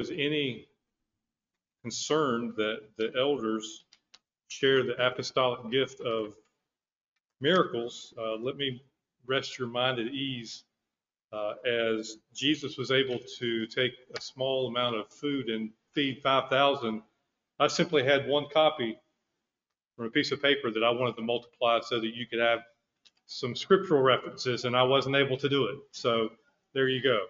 was 0.00 0.10
any 0.10 0.66
concern 1.82 2.54
that 2.56 2.78
the 2.96 3.12
elders 3.18 3.84
share 4.48 4.82
the 4.82 4.94
apostolic 4.94 5.70
gift 5.70 6.00
of 6.00 6.32
miracles, 7.42 8.14
uh, 8.18 8.36
let 8.36 8.56
me 8.56 8.82
rest 9.26 9.58
your 9.58 9.68
mind 9.68 9.98
at 9.98 10.06
ease. 10.06 10.64
Uh, 11.32 11.52
as 11.66 12.16
Jesus 12.34 12.78
was 12.78 12.90
able 12.90 13.18
to 13.38 13.66
take 13.66 13.92
a 14.16 14.20
small 14.22 14.68
amount 14.68 14.96
of 14.96 15.06
food 15.10 15.50
and 15.50 15.70
feed 15.94 16.22
5,000, 16.22 17.02
I 17.58 17.66
simply 17.68 18.02
had 18.02 18.26
one 18.26 18.46
copy 18.52 18.98
from 19.96 20.06
a 20.06 20.10
piece 20.10 20.32
of 20.32 20.40
paper 20.40 20.70
that 20.70 20.82
I 20.82 20.90
wanted 20.90 21.16
to 21.16 21.22
multiply 21.22 21.80
so 21.82 22.00
that 22.00 22.14
you 22.14 22.26
could 22.26 22.40
have 22.40 22.60
some 23.26 23.54
scriptural 23.54 24.00
references, 24.00 24.64
and 24.64 24.74
I 24.74 24.82
wasn't 24.82 25.16
able 25.16 25.36
to 25.36 25.48
do 25.48 25.66
it. 25.66 25.78
So 25.92 26.30
there 26.72 26.88
you 26.88 27.02
go. 27.02 27.26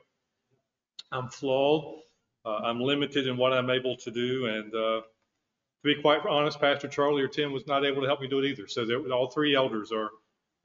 I'm 1.10 1.28
flawed. 1.28 2.00
Uh, 2.44 2.56
I'm 2.56 2.80
limited 2.80 3.26
in 3.26 3.36
what 3.36 3.52
I'm 3.52 3.70
able 3.70 3.96
to 3.96 4.10
do, 4.10 4.46
and 4.46 4.74
uh, 4.74 5.00
to 5.00 5.84
be 5.84 6.00
quite 6.00 6.24
honest, 6.26 6.60
Pastor 6.60 6.88
Charlie 6.88 7.22
or 7.22 7.28
Tim 7.28 7.52
was 7.52 7.66
not 7.66 7.84
able 7.84 8.00
to 8.02 8.06
help 8.06 8.20
me 8.20 8.28
do 8.28 8.38
it 8.38 8.46
either. 8.46 8.66
So 8.66 8.84
there, 8.86 9.00
all 9.12 9.30
three 9.30 9.54
elders 9.54 9.92
are 9.92 10.10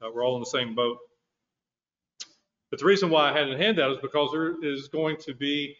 uh, 0.02 0.10
we're 0.14 0.24
all 0.24 0.36
in 0.36 0.40
the 0.40 0.46
same 0.46 0.74
boat. 0.74 0.98
But 2.70 2.80
the 2.80 2.86
reason 2.86 3.10
why 3.10 3.30
I 3.30 3.38
had 3.38 3.48
a 3.48 3.56
handout 3.56 3.92
is 3.92 3.98
because 4.02 4.30
there 4.32 4.62
is 4.62 4.88
going 4.88 5.16
to 5.18 5.34
be 5.34 5.76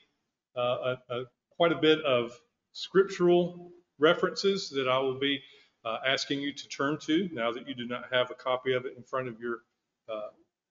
a, 0.54 0.96
a, 1.10 1.24
quite 1.56 1.73
a 1.73 1.77
bit 1.77 2.01
of 2.02 2.38
scriptural 2.73 3.70
references 3.98 4.70
that 4.70 4.88
I 4.88 4.98
will 4.98 5.18
be 5.18 5.42
uh, 5.84 5.98
asking 6.06 6.40
you 6.40 6.52
to 6.52 6.68
turn 6.68 6.98
to 7.02 7.28
now 7.32 7.52
that 7.52 7.68
you 7.68 7.74
do 7.74 7.87
not 7.87 8.04
have 8.12 8.30
a 8.30 8.34
copy 8.34 8.73
of 8.73 8.87
it 8.87 8.95
in 8.96 9.02
front 9.02 9.28
of 9.28 9.40
your 9.40 9.60
uh, 10.09 10.28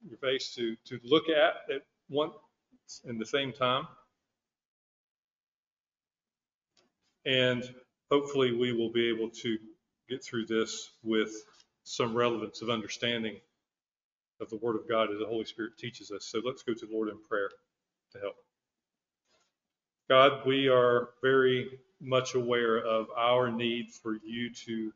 your 0.07 0.17
face 0.17 0.53
to 0.55 0.75
to 0.85 0.99
look 1.03 1.29
at 1.29 1.73
at 1.73 1.81
once 2.09 2.33
in 3.05 3.17
the 3.17 3.25
same 3.25 3.51
time. 3.51 3.87
And 7.25 7.63
hopefully 8.11 8.55
we 8.55 8.71
will 8.71 8.91
be 8.91 9.09
able 9.09 9.29
to 9.29 9.57
get 10.09 10.23
through 10.23 10.45
this 10.45 10.91
with 11.03 11.31
some 11.83 12.15
relevance 12.15 12.61
of 12.61 12.69
understanding 12.69 13.37
of 14.41 14.49
the 14.49 14.57
Word 14.57 14.75
of 14.75 14.87
God 14.87 15.11
as 15.11 15.19
the 15.19 15.25
Holy 15.25 15.45
Spirit 15.45 15.77
teaches 15.77 16.11
us. 16.11 16.25
So 16.25 16.41
let's 16.43 16.63
go 16.63 16.73
to 16.73 16.85
the 16.85 16.93
Lord 16.93 17.09
in 17.09 17.17
prayer 17.27 17.49
to 18.11 18.19
help. 18.19 18.35
God, 20.09 20.45
we 20.45 20.67
are 20.67 21.09
very 21.23 21.79
much 21.99 22.35
aware 22.35 22.77
of 22.77 23.07
our 23.17 23.51
need 23.51 23.91
for 23.91 24.17
you 24.23 24.53
to 24.65 24.91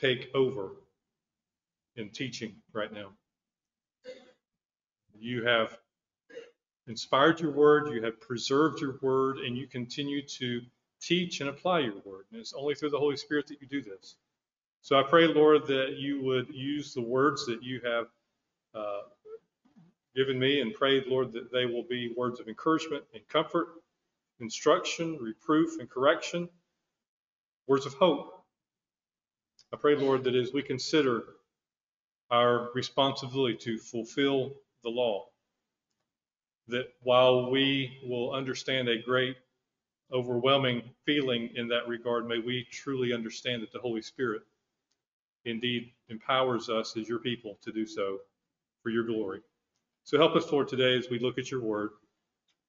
take 0.00 0.28
over 0.34 0.70
in 1.96 2.10
teaching 2.10 2.54
right 2.72 2.92
now. 2.92 3.10
You 5.16 5.44
have 5.44 5.76
inspired 6.88 7.40
your 7.40 7.52
word, 7.52 7.92
you 7.92 8.02
have 8.02 8.20
preserved 8.20 8.80
your 8.80 8.98
word, 9.02 9.38
and 9.38 9.56
you 9.56 9.66
continue 9.66 10.22
to 10.26 10.60
teach 11.00 11.40
and 11.40 11.48
apply 11.48 11.80
your 11.80 12.00
word. 12.04 12.24
And 12.32 12.40
it's 12.40 12.54
only 12.54 12.74
through 12.74 12.90
the 12.90 12.98
Holy 12.98 13.16
Spirit 13.16 13.46
that 13.48 13.60
you 13.60 13.68
do 13.68 13.82
this. 13.82 14.16
So 14.82 14.98
I 14.98 15.02
pray, 15.02 15.26
Lord, 15.26 15.66
that 15.66 15.96
you 15.98 16.22
would 16.24 16.48
use 16.48 16.94
the 16.94 17.02
words 17.02 17.46
that 17.46 17.62
you 17.62 17.80
have 17.84 18.06
uh, 18.74 19.02
given 20.16 20.38
me 20.38 20.60
and 20.60 20.74
pray, 20.74 21.02
Lord, 21.06 21.32
that 21.32 21.52
they 21.52 21.66
will 21.66 21.84
be 21.84 22.12
words 22.16 22.40
of 22.40 22.48
encouragement 22.48 23.04
and 23.14 23.26
comfort, 23.28 23.68
instruction, 24.40 25.18
reproof, 25.20 25.78
and 25.78 25.88
correction, 25.88 26.48
words 27.66 27.86
of 27.86 27.94
hope. 27.94 28.34
I 29.72 29.76
pray, 29.76 29.94
Lord, 29.94 30.24
that 30.24 30.34
as 30.34 30.52
we 30.52 30.62
consider 30.62 31.24
our 32.30 32.70
responsibility 32.74 33.56
to 33.58 33.78
fulfill 33.78 34.54
the 34.82 34.90
law, 34.90 35.26
that 36.68 36.92
while 37.02 37.50
we 37.50 37.98
will 38.04 38.32
understand 38.32 38.88
a 38.88 39.02
great, 39.02 39.36
overwhelming 40.12 40.82
feeling 41.04 41.50
in 41.54 41.68
that 41.68 41.88
regard, 41.88 42.26
may 42.26 42.38
we 42.38 42.66
truly 42.70 43.12
understand 43.12 43.62
that 43.62 43.72
the 43.72 43.78
Holy 43.78 44.02
Spirit 44.02 44.42
indeed 45.44 45.90
empowers 46.08 46.68
us 46.68 46.96
as 46.96 47.08
your 47.08 47.18
people 47.18 47.58
to 47.62 47.72
do 47.72 47.86
so 47.86 48.18
for 48.82 48.90
your 48.90 49.04
glory. 49.04 49.40
So 50.04 50.18
help 50.18 50.36
us, 50.36 50.50
Lord, 50.50 50.68
today 50.68 50.96
as 50.96 51.10
we 51.10 51.18
look 51.18 51.38
at 51.38 51.50
your 51.50 51.60
word, 51.60 51.90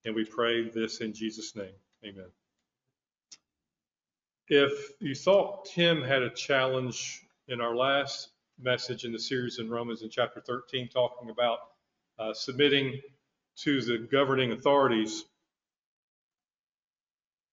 and 0.05 0.15
we 0.15 0.25
pray 0.25 0.69
this 0.69 1.01
in 1.01 1.13
Jesus' 1.13 1.55
name. 1.55 1.73
Amen. 2.05 2.27
If 4.47 4.91
you 4.99 5.13
thought 5.13 5.65
Tim 5.65 6.01
had 6.01 6.23
a 6.23 6.29
challenge 6.29 7.25
in 7.47 7.61
our 7.61 7.75
last 7.75 8.29
message 8.61 9.05
in 9.05 9.11
the 9.11 9.19
series 9.19 9.59
in 9.59 9.69
Romans 9.69 10.01
in 10.01 10.09
chapter 10.09 10.41
13, 10.41 10.89
talking 10.89 11.29
about 11.29 11.59
uh, 12.17 12.33
submitting 12.33 12.99
to 13.63 13.81
the 13.81 13.97
governing 13.97 14.51
authorities, 14.51 15.25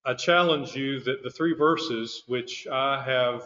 I 0.05 0.15
challenge 0.15 0.75
you 0.77 1.01
that 1.01 1.25
the 1.25 1.31
three 1.31 1.55
verses 1.55 2.23
which 2.29 2.69
I 2.69 3.03
have 3.03 3.43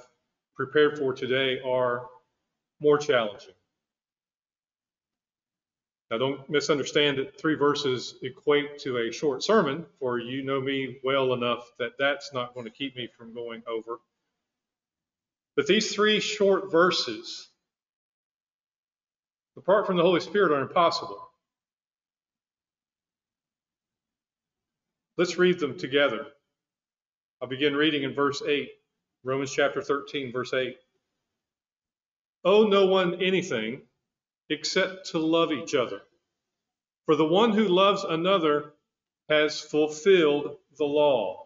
prepared 0.54 0.98
for 0.98 1.14
today 1.14 1.58
are 1.64 2.06
more 2.80 2.98
challenging. 2.98 3.54
Now, 6.10 6.18
don't 6.18 6.50
misunderstand 6.50 7.18
that 7.18 7.40
three 7.40 7.54
verses 7.54 8.16
equate 8.22 8.78
to 8.80 8.98
a 8.98 9.12
short 9.12 9.42
sermon, 9.44 9.86
for 9.98 10.18
you 10.18 10.42
know 10.42 10.60
me 10.60 10.98
well 11.04 11.32
enough 11.32 11.70
that 11.78 11.92
that's 11.98 12.34
not 12.34 12.52
going 12.52 12.66
to 12.66 12.72
keep 12.72 12.96
me 12.96 13.08
from 13.16 13.32
going 13.32 13.62
over. 13.66 14.00
But 15.56 15.66
these 15.66 15.94
three 15.94 16.20
short 16.20 16.70
verses, 16.70 17.48
apart 19.56 19.86
from 19.86 19.96
the 19.96 20.02
Holy 20.02 20.20
Spirit, 20.20 20.52
are 20.52 20.62
impossible. 20.62 21.29
Let's 25.20 25.36
read 25.36 25.58
them 25.58 25.76
together. 25.76 26.28
I'll 27.42 27.48
begin 27.48 27.76
reading 27.76 28.04
in 28.04 28.14
verse 28.14 28.40
8, 28.40 28.70
Romans 29.22 29.52
chapter 29.52 29.82
13, 29.82 30.32
verse 30.32 30.54
8. 30.54 30.78
Owe 32.46 32.66
no 32.66 32.86
one 32.86 33.22
anything 33.22 33.82
except 34.48 35.10
to 35.10 35.18
love 35.18 35.52
each 35.52 35.74
other. 35.74 36.00
For 37.04 37.16
the 37.16 37.26
one 37.26 37.52
who 37.52 37.68
loves 37.68 38.02
another 38.02 38.72
has 39.28 39.60
fulfilled 39.60 40.56
the 40.78 40.86
law. 40.86 41.44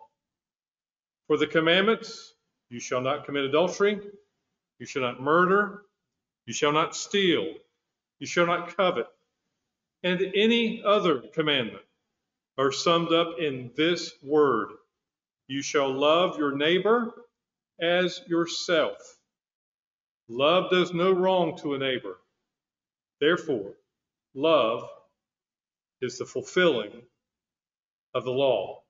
For 1.27 1.37
the 1.37 1.49
commandments, 1.49 2.33
you 2.71 2.79
shall 2.79 3.01
not 3.01 3.25
commit 3.25 3.43
adultery, 3.43 3.99
you 4.79 4.87
shall 4.87 5.03
not 5.03 5.21
murder, 5.21 5.83
you 6.47 6.55
shall 6.55 6.71
not 6.71 6.95
steal, 6.95 7.55
you 8.21 8.27
shall 8.29 8.47
not 8.47 8.77
covet, 8.77 9.09
and 10.05 10.23
any 10.37 10.81
other 10.84 11.19
commandment 11.19 11.83
are 12.59 12.72
summed 12.72 13.12
up 13.12 13.38
in 13.41 13.70
this 13.76 14.12
word 14.22 14.70
You 15.48 15.62
shall 15.62 15.92
love 15.92 16.38
your 16.38 16.56
neighbor 16.56 17.15
as 17.81 18.20
yourself. 18.28 18.98
Love 20.28 20.70
does 20.70 20.94
no 20.94 21.12
wrong 21.12 21.56
to 21.59 21.75
a 21.75 21.78
neighbor. 21.78 22.19
Therefore, 23.20 23.75
love 24.34 24.88
is 26.03 26.19
the 26.19 26.26
fulfilling 26.26 27.03
of 28.15 28.25
the 28.25 28.32
law. 28.32 28.82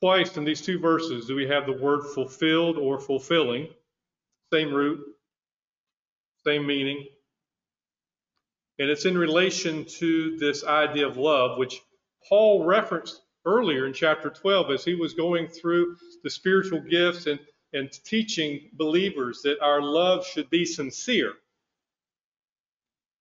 Twice 0.00 0.36
in 0.36 0.44
these 0.44 0.62
two 0.62 0.78
verses 0.80 1.26
do 1.26 1.36
we 1.36 1.48
have 1.48 1.66
the 1.66 1.72
word 1.72 2.04
fulfilled 2.14 2.78
or 2.78 3.00
fulfilling. 3.00 3.68
Same 4.52 4.74
root, 4.74 5.00
same 6.44 6.66
meaning. 6.66 7.06
And 8.80 8.88
it's 8.88 9.04
in 9.04 9.18
relation 9.18 9.84
to 9.98 10.38
this 10.38 10.64
idea 10.64 11.06
of 11.06 11.18
love, 11.18 11.58
which 11.58 11.82
Paul 12.26 12.64
referenced 12.64 13.20
earlier 13.44 13.86
in 13.86 13.92
chapter 13.92 14.30
12 14.30 14.70
as 14.70 14.84
he 14.86 14.94
was 14.94 15.12
going 15.12 15.48
through 15.48 15.98
the 16.22 16.30
spiritual 16.30 16.80
gifts 16.80 17.26
and, 17.26 17.38
and 17.74 17.92
teaching 17.92 18.70
believers 18.72 19.42
that 19.42 19.60
our 19.60 19.82
love 19.82 20.26
should 20.26 20.48
be 20.48 20.64
sincere. 20.64 21.34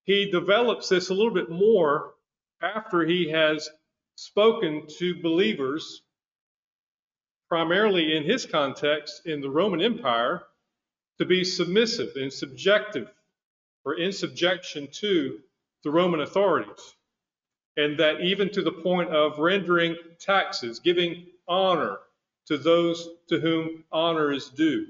He 0.06 0.31
develops 0.31 0.88
this 0.88 1.10
a 1.10 1.13
little 1.13 1.34
bit 1.34 1.50
more 1.50 2.13
after 2.62 3.06
he 3.06 3.30
has 3.31 3.69
spoken 4.16 4.88
to 5.00 5.22
believers, 5.22 6.04
primarily 7.50 8.16
in 8.16 8.24
his 8.24 8.45
context 8.45 9.24
in 9.25 9.42
the 9.42 9.50
Roman 9.50 9.81
Empire, 9.81 10.42
to 11.18 11.25
be 11.25 11.44
submissive 11.44 12.16
and 12.16 12.31
subjective 12.31 13.12
or 13.84 13.95
in 13.95 14.13
subjection 14.13 14.88
to 14.92 15.42
the 15.84 15.92
Roman 15.92 16.22
authorities. 16.22 16.96
And 17.78 18.00
that 18.00 18.22
even 18.22 18.50
to 18.52 18.62
the 18.62 18.72
point 18.72 19.10
of 19.10 19.40
rendering 19.40 19.96
taxes, 20.20 20.80
giving 20.80 21.28
honor 21.48 22.00
to 22.48 22.58
those 22.58 23.08
to 23.30 23.40
whom 23.40 23.84
honor 23.92 24.31
is 24.31 24.50
due. 24.50 24.88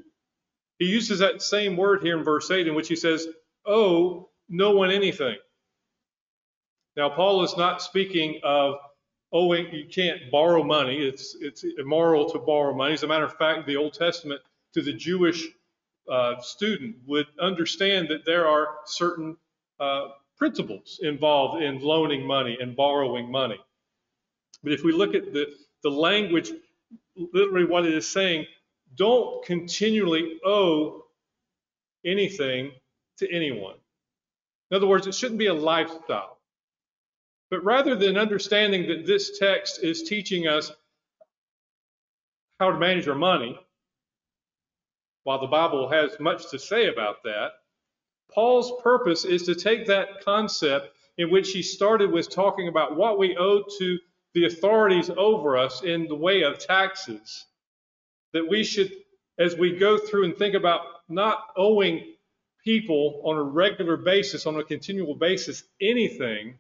He 0.79 0.85
uses 0.85 1.19
that 1.19 1.41
same 1.41 1.75
word 1.75 2.01
here 2.01 2.17
in 2.17 2.23
verse 2.23 2.49
8, 2.49 2.67
in 2.67 2.73
which 2.75 2.87
he 2.87 2.95
says, 2.95 3.27
Owe 3.65 4.29
no 4.47 4.71
one 4.71 4.91
anything. 4.91 5.37
Now, 6.95 7.09
Paul 7.09 7.43
is 7.43 7.55
not 7.57 7.81
speaking 7.81 8.39
of 8.43 8.75
owing, 9.31 9.71
you 9.73 9.85
can't 9.93 10.31
borrow 10.31 10.63
money. 10.63 10.97
It's, 10.97 11.35
it's 11.39 11.63
immoral 11.77 12.29
to 12.31 12.39
borrow 12.39 12.73
money. 12.73 12.93
As 12.93 13.03
a 13.03 13.07
matter 13.07 13.25
of 13.25 13.37
fact, 13.37 13.67
the 13.67 13.77
Old 13.77 13.93
Testament 13.93 14.41
to 14.73 14.81
the 14.81 14.93
Jewish 14.93 15.45
uh, 16.09 16.39
student 16.41 16.95
would 17.05 17.27
understand 17.39 18.07
that 18.09 18.25
there 18.25 18.47
are 18.47 18.69
certain 18.85 19.37
uh, 19.79 20.07
principles 20.39 20.99
involved 21.03 21.61
in 21.61 21.81
loaning 21.81 22.25
money 22.25 22.57
and 22.59 22.75
borrowing 22.75 23.29
money. 23.29 23.59
But 24.63 24.71
if 24.71 24.83
we 24.83 24.93
look 24.93 25.13
at 25.13 25.33
the, 25.33 25.47
the 25.83 25.89
language, 25.89 26.51
literally 27.15 27.65
what 27.65 27.85
it 27.85 27.93
is 27.93 28.09
saying, 28.09 28.45
don't 28.95 29.45
continually 29.45 30.39
owe 30.43 31.03
anything 32.05 32.71
to 33.17 33.31
anyone. 33.31 33.75
In 34.71 34.77
other 34.77 34.87
words, 34.87 35.07
it 35.07 35.13
shouldn't 35.13 35.39
be 35.39 35.47
a 35.47 35.53
lifestyle. 35.53 36.37
But 37.51 37.63
rather 37.63 37.95
than 37.95 38.17
understanding 38.17 38.87
that 38.87 39.05
this 39.05 39.37
text 39.37 39.83
is 39.83 40.03
teaching 40.03 40.47
us 40.47 40.71
how 42.59 42.71
to 42.71 42.77
manage 42.79 43.07
our 43.07 43.15
money, 43.15 43.59
while 45.23 45.39
the 45.39 45.47
Bible 45.47 45.89
has 45.89 46.19
much 46.19 46.49
to 46.51 46.59
say 46.59 46.87
about 46.87 47.23
that, 47.23 47.51
Paul's 48.31 48.81
purpose 48.81 49.25
is 49.25 49.43
to 49.43 49.55
take 49.55 49.87
that 49.87 50.23
concept 50.23 50.95
in 51.17 51.29
which 51.29 51.51
he 51.51 51.61
started 51.61 52.11
with 52.11 52.29
talking 52.29 52.67
about 52.67 52.95
what 52.95 53.19
we 53.19 53.35
owe 53.37 53.63
to 53.77 53.99
the 54.33 54.45
authorities 54.45 55.09
over 55.17 55.57
us 55.57 55.83
in 55.83 56.07
the 56.07 56.15
way 56.15 56.43
of 56.43 56.59
taxes, 56.59 57.45
that 58.33 58.47
we 58.47 58.63
should, 58.63 58.91
as 59.37 59.55
we 59.55 59.75
go 59.75 59.97
through 59.97 60.25
and 60.25 60.37
think 60.37 60.55
about 60.55 60.81
not 61.09 61.43
owing 61.57 62.13
people 62.63 63.21
on 63.25 63.35
a 63.35 63.43
regular 63.43 63.97
basis, 63.97 64.45
on 64.45 64.55
a 64.57 64.63
continual 64.63 65.15
basis, 65.15 65.63
anything, 65.81 66.57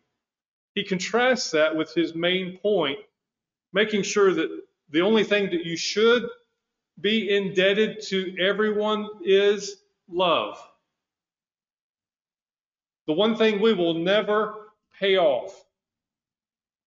he 0.73 0.83
contrasts 0.83 1.51
that 1.51 1.75
with 1.75 1.93
his 1.93 2.15
main 2.15 2.57
point, 2.57 2.99
making 3.73 4.01
sure 4.01 4.33
that 4.33 4.49
the 4.89 5.01
only 5.01 5.23
thing 5.23 5.45
that 5.51 5.65
you 5.65 5.77
should 5.77 6.27
be 6.99 7.29
indebted 7.35 8.01
to 8.01 8.35
everyone 8.39 9.07
is 9.23 9.83
love. 10.09 10.57
The 13.09 13.15
one 13.15 13.35
thing 13.35 13.59
we 13.59 13.73
will 13.73 13.95
never 13.95 14.67
pay 14.99 15.17
off 15.17 15.59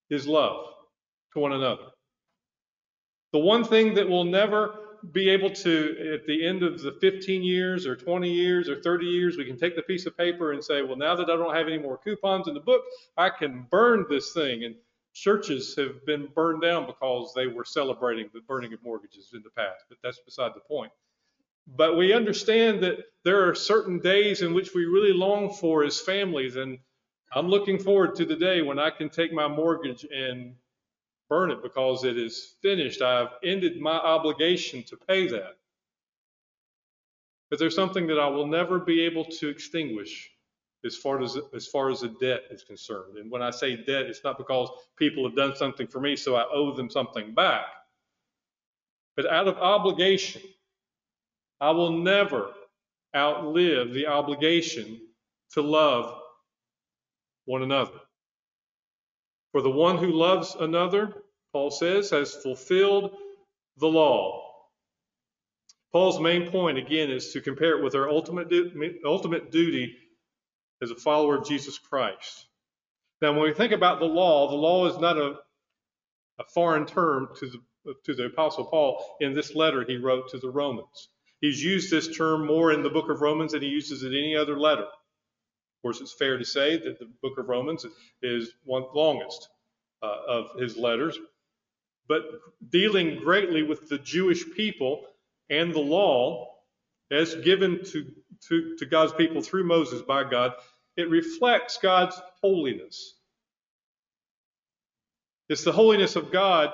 is 0.09 0.25
love 0.25 0.67
to 1.33 1.41
one 1.41 1.51
another. 1.51 1.87
The 3.33 3.41
one 3.41 3.65
thing 3.65 3.95
that 3.95 4.09
we'll 4.09 4.23
never 4.23 4.99
be 5.11 5.31
able 5.31 5.51
to, 5.51 6.15
at 6.15 6.25
the 6.29 6.47
end 6.47 6.63
of 6.63 6.81
the 6.81 6.93
15 7.01 7.43
years 7.43 7.89
or 7.89 7.97
20 7.97 8.31
years 8.31 8.69
or 8.69 8.81
30 8.81 9.05
years, 9.05 9.37
we 9.37 9.45
can 9.45 9.59
take 9.59 9.75
the 9.75 9.83
piece 9.83 10.07
of 10.07 10.17
paper 10.17 10.53
and 10.53 10.63
say, 10.63 10.83
well, 10.83 10.95
now 10.95 11.17
that 11.17 11.29
I 11.29 11.35
don't 11.35 11.57
have 11.57 11.67
any 11.67 11.79
more 11.79 11.99
coupons 11.99 12.47
in 12.47 12.55
the 12.55 12.61
book, 12.61 12.83
I 13.17 13.29
can 13.29 13.67
burn 13.69 14.07
this 14.09 14.33
thing. 14.33 14.63
And 14.63 14.77
churches 15.15 15.75
have 15.77 16.07
been 16.07 16.29
burned 16.37 16.63
down 16.63 16.87
because 16.87 17.33
they 17.35 17.49
were 17.49 17.65
celebrating 17.65 18.31
the 18.33 18.43
burning 18.43 18.73
of 18.73 18.79
mortgages 18.85 19.31
in 19.35 19.43
the 19.43 19.51
past, 19.51 19.87
but 19.89 19.99
that's 20.05 20.21
beside 20.21 20.53
the 20.55 20.61
point. 20.61 20.93
But 21.67 21.97
we 21.97 22.13
understand 22.13 22.83
that 22.83 22.99
there 23.25 23.49
are 23.49 23.55
certain 23.55 23.99
days 24.01 24.43
in 24.43 24.53
which 24.55 24.75
we 24.75 24.85
really 24.85 25.13
long 25.13 25.53
for 25.55 25.85
as 25.85 26.01
families, 26.01 26.57
and 26.57 26.79
I'm 27.35 27.49
looking 27.49 27.79
forward 27.79 28.17
to 28.17 28.25
the 28.25 28.37
day 28.37 28.63
when 28.63 28.79
I 28.79 28.91
can 28.91 29.09
take 29.09 29.33
my 29.33 29.49
mortgage 29.49 30.05
and 30.05 30.57
burn 31.29 31.51
it 31.51 31.63
because 31.63 32.05
it 32.05 32.19
is 32.19 32.57
finished. 32.61 33.01
I've 33.01 33.31
ended 33.43 33.81
my 33.81 33.97
obligation 33.97 34.83
to 34.85 34.97
pay 34.97 35.29
that. 35.29 35.57
But 37.49 37.59
there's 37.59 37.75
something 37.75 38.07
that 38.09 38.19
I 38.19 38.29
will 38.29 38.47
never 38.47 38.79
be 38.79 39.03
able 39.03 39.25
to 39.25 39.49
extinguish 39.49 40.31
as 40.85 40.97
far 40.97 41.23
as 41.23 41.39
as 41.55 41.67
far 41.67 41.91
as 41.91 42.03
a 42.03 42.09
debt 42.09 42.43
is 42.51 42.65
concerned. 42.65 43.19
And 43.19 43.31
when 43.31 43.43
I 43.43 43.51
say 43.51 43.77
debt, 43.77 44.07
it's 44.07 44.25
not 44.25 44.37
because 44.39 44.69
people 44.97 45.25
have 45.27 45.37
done 45.37 45.55
something 45.55 45.87
for 45.87 46.01
me, 46.01 46.17
so 46.17 46.35
I 46.35 46.45
owe 46.53 46.75
them 46.75 46.91
something 46.91 47.35
back. 47.35 47.67
But 49.17 49.31
out 49.31 49.49
of 49.49 49.59
obligation, 49.59 50.43
I 51.63 51.71
will 51.71 51.93
never 51.93 52.51
outlive 53.15 53.95
the 53.95 54.09
obligation 54.09 55.01
to 55.53 55.63
love 55.63 56.21
one 57.45 57.63
another. 57.63 58.01
For 59.53 59.63
the 59.63 59.71
one 59.71 59.97
who 59.97 60.11
loves 60.11 60.57
another, 60.59 61.23
Paul 61.53 61.71
says, 61.71 62.11
has 62.11 62.35
fulfilled 62.35 63.13
the 63.77 63.87
law. 63.87 64.43
Paul's 65.93 66.19
main 66.19 66.51
point, 66.51 66.79
again, 66.79 67.13
is 67.13 67.33
to 67.33 67.41
compare 67.41 67.79
it 67.79 67.85
with 67.85 67.95
our 67.95 68.09
ultimate, 68.09 68.49
du- 68.49 68.99
ultimate 69.07 69.53
duty 69.53 69.95
as 70.83 70.91
a 70.91 70.97
follower 70.97 71.37
of 71.37 71.47
Jesus 71.47 71.79
Christ. 71.79 72.47
Now, 73.21 73.35
when 73.35 73.43
we 73.43 73.55
think 73.55 73.73
about 73.73 74.01
the 74.01 74.07
law, 74.07 74.51
the 74.51 74.57
law 74.57 74.89
is 74.89 74.99
not 74.99 75.17
a, 75.17 75.37
a 76.41 76.45
foreign 76.53 76.87
term 76.87 77.29
to 77.39 77.47
the, 77.47 77.95
to 78.05 78.15
the 78.15 78.27
Apostle 78.27 78.65
Paul 78.65 79.17
in 79.21 79.33
this 79.33 79.55
letter 79.55 79.85
he 79.87 79.97
wrote 79.97 80.29
to 80.31 80.39
the 80.39 80.51
Romans. 80.51 81.11
He's 81.43 81.63
used 81.63 81.91
this 81.91 82.17
term 82.17 82.47
more 82.47 82.73
in 82.73 82.85
the 82.85 82.89
book 82.89 83.11
of 83.11 83.21
Romans 83.21 83.53
than 83.53 83.63
he 83.63 83.69
uses 83.69 84.05
it 84.05 84.15
in 84.15 84.19
any 84.19 84.37
other 84.37 84.57
letter. 84.57 84.85
Of 84.85 85.83
course, 85.83 86.01
it's 86.01 86.15
fair 86.15 86.39
to 86.39 86.45
say 86.45 86.77
that 86.77 87.01
the 87.01 87.11
book 87.21 87.37
of 87.37 87.49
Romans 87.49 87.85
is 88.23 88.53
one 88.65 88.85
longest 88.95 89.49
uh, 90.03 90.15
of 90.29 90.61
his 90.61 90.77
letters, 90.77 91.19
but 92.09 92.23
dealing 92.71 93.19
greatly 93.19 93.65
with 93.65 93.89
the 93.89 93.99
Jewish 93.99 94.45
people 94.55 95.05
and 95.51 95.75
the 95.75 95.81
law 95.81 96.49
as 97.11 97.35
given 97.35 97.85
to, 97.87 98.07
to, 98.49 98.77
to 98.77 98.87
God's 98.87 99.13
people 99.13 99.43
through 99.43 99.65
Moses 99.65 100.01
by 100.01 100.23
God, 100.23 100.53
it 100.97 101.11
reflects 101.11 101.77
God's 101.77 102.21
holiness. 102.41 103.17
It's 105.49 105.65
the 105.65 105.73
holiness 105.73 106.15
of 106.15 106.31
God 106.31 106.73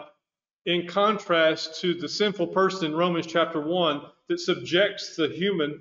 in 0.68 0.86
contrast 0.86 1.80
to 1.80 1.94
the 1.94 2.10
sinful 2.10 2.48
person 2.48 2.90
in 2.90 2.94
Romans 2.94 3.26
chapter 3.26 3.58
1 3.58 4.02
that 4.28 4.38
subjects 4.38 5.16
the 5.16 5.28
human 5.28 5.80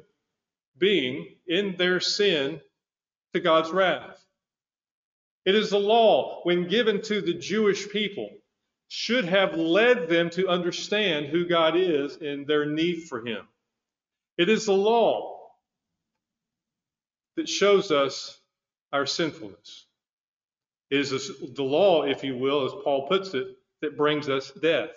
being 0.77 1.35
in 1.45 1.75
their 1.75 1.99
sin 1.99 2.61
to 3.33 3.41
God's 3.41 3.69
wrath. 3.69 4.25
It 5.43 5.55
is 5.55 5.71
the 5.71 5.77
law, 5.77 6.39
when 6.43 6.69
given 6.69 7.01
to 7.01 7.19
the 7.19 7.33
Jewish 7.33 7.89
people, 7.89 8.29
should 8.87 9.25
have 9.25 9.55
led 9.55 10.07
them 10.07 10.29
to 10.29 10.47
understand 10.47 11.25
who 11.25 11.45
God 11.45 11.75
is 11.75 12.15
and 12.15 12.47
their 12.47 12.65
need 12.65 13.09
for 13.09 13.25
Him. 13.25 13.45
It 14.37 14.47
is 14.47 14.67
the 14.67 14.71
law 14.71 15.49
that 17.35 17.49
shows 17.49 17.91
us 17.91 18.39
our 18.93 19.05
sinfulness. 19.05 19.85
It 20.89 20.99
is 20.99 21.29
the 21.55 21.63
law, 21.63 22.03
if 22.03 22.23
you 22.23 22.37
will, 22.37 22.65
as 22.65 22.71
Paul 22.85 23.05
puts 23.09 23.33
it, 23.33 23.47
that 23.81 23.97
brings 23.97 24.29
us 24.29 24.51
death. 24.61 24.95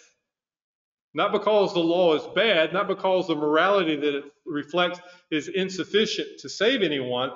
Not 1.12 1.32
because 1.32 1.74
the 1.74 1.80
law 1.80 2.14
is 2.14 2.26
bad, 2.34 2.72
not 2.72 2.86
because 2.86 3.26
the 3.26 3.34
morality 3.34 3.96
that 3.96 4.18
it 4.18 4.24
reflects 4.46 5.00
is 5.30 5.48
insufficient 5.48 6.28
to 6.40 6.48
save 6.48 6.82
anyone, 6.82 7.32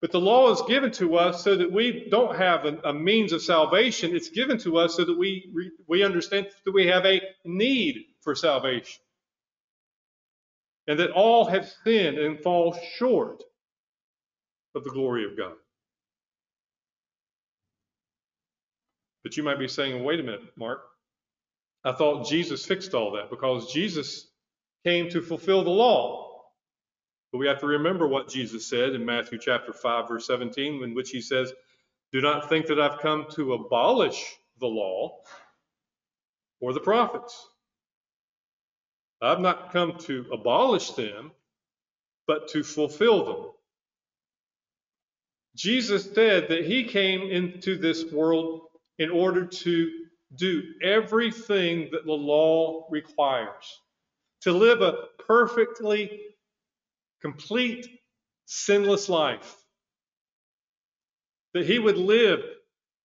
but 0.00 0.12
the 0.12 0.20
law 0.20 0.50
is 0.52 0.62
given 0.62 0.90
to 0.92 1.16
us 1.16 1.42
so 1.44 1.56
that 1.56 1.72
we 1.72 2.08
don't 2.10 2.36
have 2.36 2.64
a, 2.64 2.78
a 2.84 2.92
means 2.92 3.32
of 3.32 3.40
salvation. 3.42 4.14
It's 4.14 4.30
given 4.30 4.58
to 4.58 4.78
us 4.78 4.96
so 4.96 5.04
that 5.04 5.16
we, 5.16 5.50
we 5.86 6.04
understand 6.04 6.48
that 6.64 6.74
we 6.74 6.86
have 6.88 7.06
a 7.06 7.22
need 7.44 8.04
for 8.20 8.34
salvation. 8.34 9.00
And 10.88 10.98
that 11.00 11.10
all 11.10 11.46
have 11.46 11.72
sinned 11.84 12.18
and 12.18 12.40
fall 12.40 12.78
short 12.98 13.42
of 14.74 14.84
the 14.84 14.90
glory 14.90 15.24
of 15.24 15.36
God. 15.36 15.54
But 19.26 19.36
you 19.36 19.42
might 19.42 19.58
be 19.58 19.66
saying, 19.66 20.04
wait 20.04 20.20
a 20.20 20.22
minute, 20.22 20.56
Mark. 20.56 20.84
I 21.82 21.90
thought 21.90 22.28
Jesus 22.28 22.64
fixed 22.64 22.94
all 22.94 23.10
that 23.16 23.28
because 23.28 23.72
Jesus 23.72 24.28
came 24.84 25.10
to 25.10 25.20
fulfill 25.20 25.64
the 25.64 25.70
law. 25.70 26.44
But 27.32 27.38
we 27.38 27.48
have 27.48 27.58
to 27.58 27.66
remember 27.66 28.06
what 28.06 28.28
Jesus 28.28 28.70
said 28.70 28.90
in 28.90 29.04
Matthew 29.04 29.40
chapter 29.40 29.72
5, 29.72 30.06
verse 30.06 30.28
17, 30.28 30.80
in 30.80 30.94
which 30.94 31.10
he 31.10 31.20
says, 31.20 31.52
Do 32.12 32.20
not 32.20 32.48
think 32.48 32.66
that 32.66 32.78
I've 32.78 33.00
come 33.00 33.26
to 33.32 33.54
abolish 33.54 34.24
the 34.60 34.68
law 34.68 35.18
or 36.60 36.72
the 36.72 36.78
prophets. 36.78 37.48
I've 39.20 39.40
not 39.40 39.72
come 39.72 39.98
to 40.02 40.26
abolish 40.32 40.92
them, 40.92 41.32
but 42.28 42.46
to 42.50 42.62
fulfill 42.62 43.24
them. 43.24 43.50
Jesus 45.56 46.04
said 46.14 46.50
that 46.50 46.64
he 46.64 46.84
came 46.84 47.22
into 47.28 47.76
this 47.76 48.04
world 48.12 48.65
in 48.98 49.10
order 49.10 49.44
to 49.44 49.90
do 50.34 50.62
everything 50.82 51.88
that 51.92 52.04
the 52.04 52.12
law 52.12 52.86
requires, 52.90 53.80
to 54.42 54.52
live 54.52 54.82
a 54.82 55.08
perfectly 55.26 56.20
complete 57.20 57.86
sinless 58.46 59.08
life. 59.08 59.56
That 61.54 61.66
he 61.66 61.78
would 61.78 61.96
live 61.96 62.42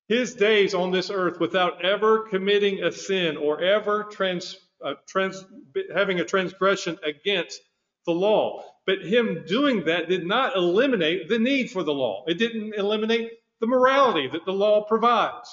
his 0.08 0.36
days 0.36 0.74
on 0.74 0.92
this 0.92 1.10
earth 1.10 1.40
without 1.40 1.84
ever 1.86 2.28
committing 2.28 2.84
a 2.84 2.92
sin 2.92 3.38
or 3.38 3.62
ever 3.62 4.04
trans, 4.12 4.58
uh, 4.84 4.96
trans, 5.08 5.46
having 5.94 6.20
a 6.20 6.26
transgression 6.26 7.00
against 7.04 7.62
the 8.06 8.12
law. 8.12 8.64
But 8.86 9.06
him 9.06 9.46
doing 9.48 9.86
that 9.86 10.10
did 10.10 10.26
not 10.26 10.56
eliminate 10.56 11.30
the 11.30 11.40
need 11.40 11.72
for 11.72 11.84
the 11.84 11.94
law. 11.94 12.26
It 12.28 12.38
didn't 12.38 12.74
eliminate 12.76 13.32
the 13.62 13.68
morality 13.68 14.28
that 14.28 14.46
the 14.46 14.52
law 14.52 14.84
provides. 14.84 15.50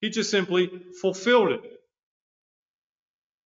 He 0.00 0.10
just 0.10 0.30
simply 0.30 0.70
fulfilled 1.00 1.52
it. 1.52 1.62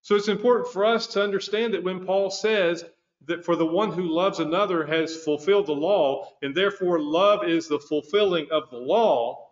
So 0.02 0.16
it's 0.16 0.28
important 0.28 0.72
for 0.72 0.84
us 0.84 1.06
to 1.08 1.22
understand 1.22 1.74
that 1.74 1.84
when 1.84 2.04
Paul 2.04 2.30
says 2.30 2.84
that 3.26 3.44
for 3.44 3.54
the 3.54 3.66
one 3.66 3.92
who 3.92 4.02
loves 4.02 4.40
another 4.40 4.84
has 4.84 5.16
fulfilled 5.16 5.66
the 5.66 5.72
law, 5.72 6.28
and 6.42 6.54
therefore 6.54 7.00
love 7.00 7.48
is 7.48 7.68
the 7.68 7.78
fulfilling 7.78 8.48
of 8.50 8.68
the 8.70 8.78
law, 8.78 9.48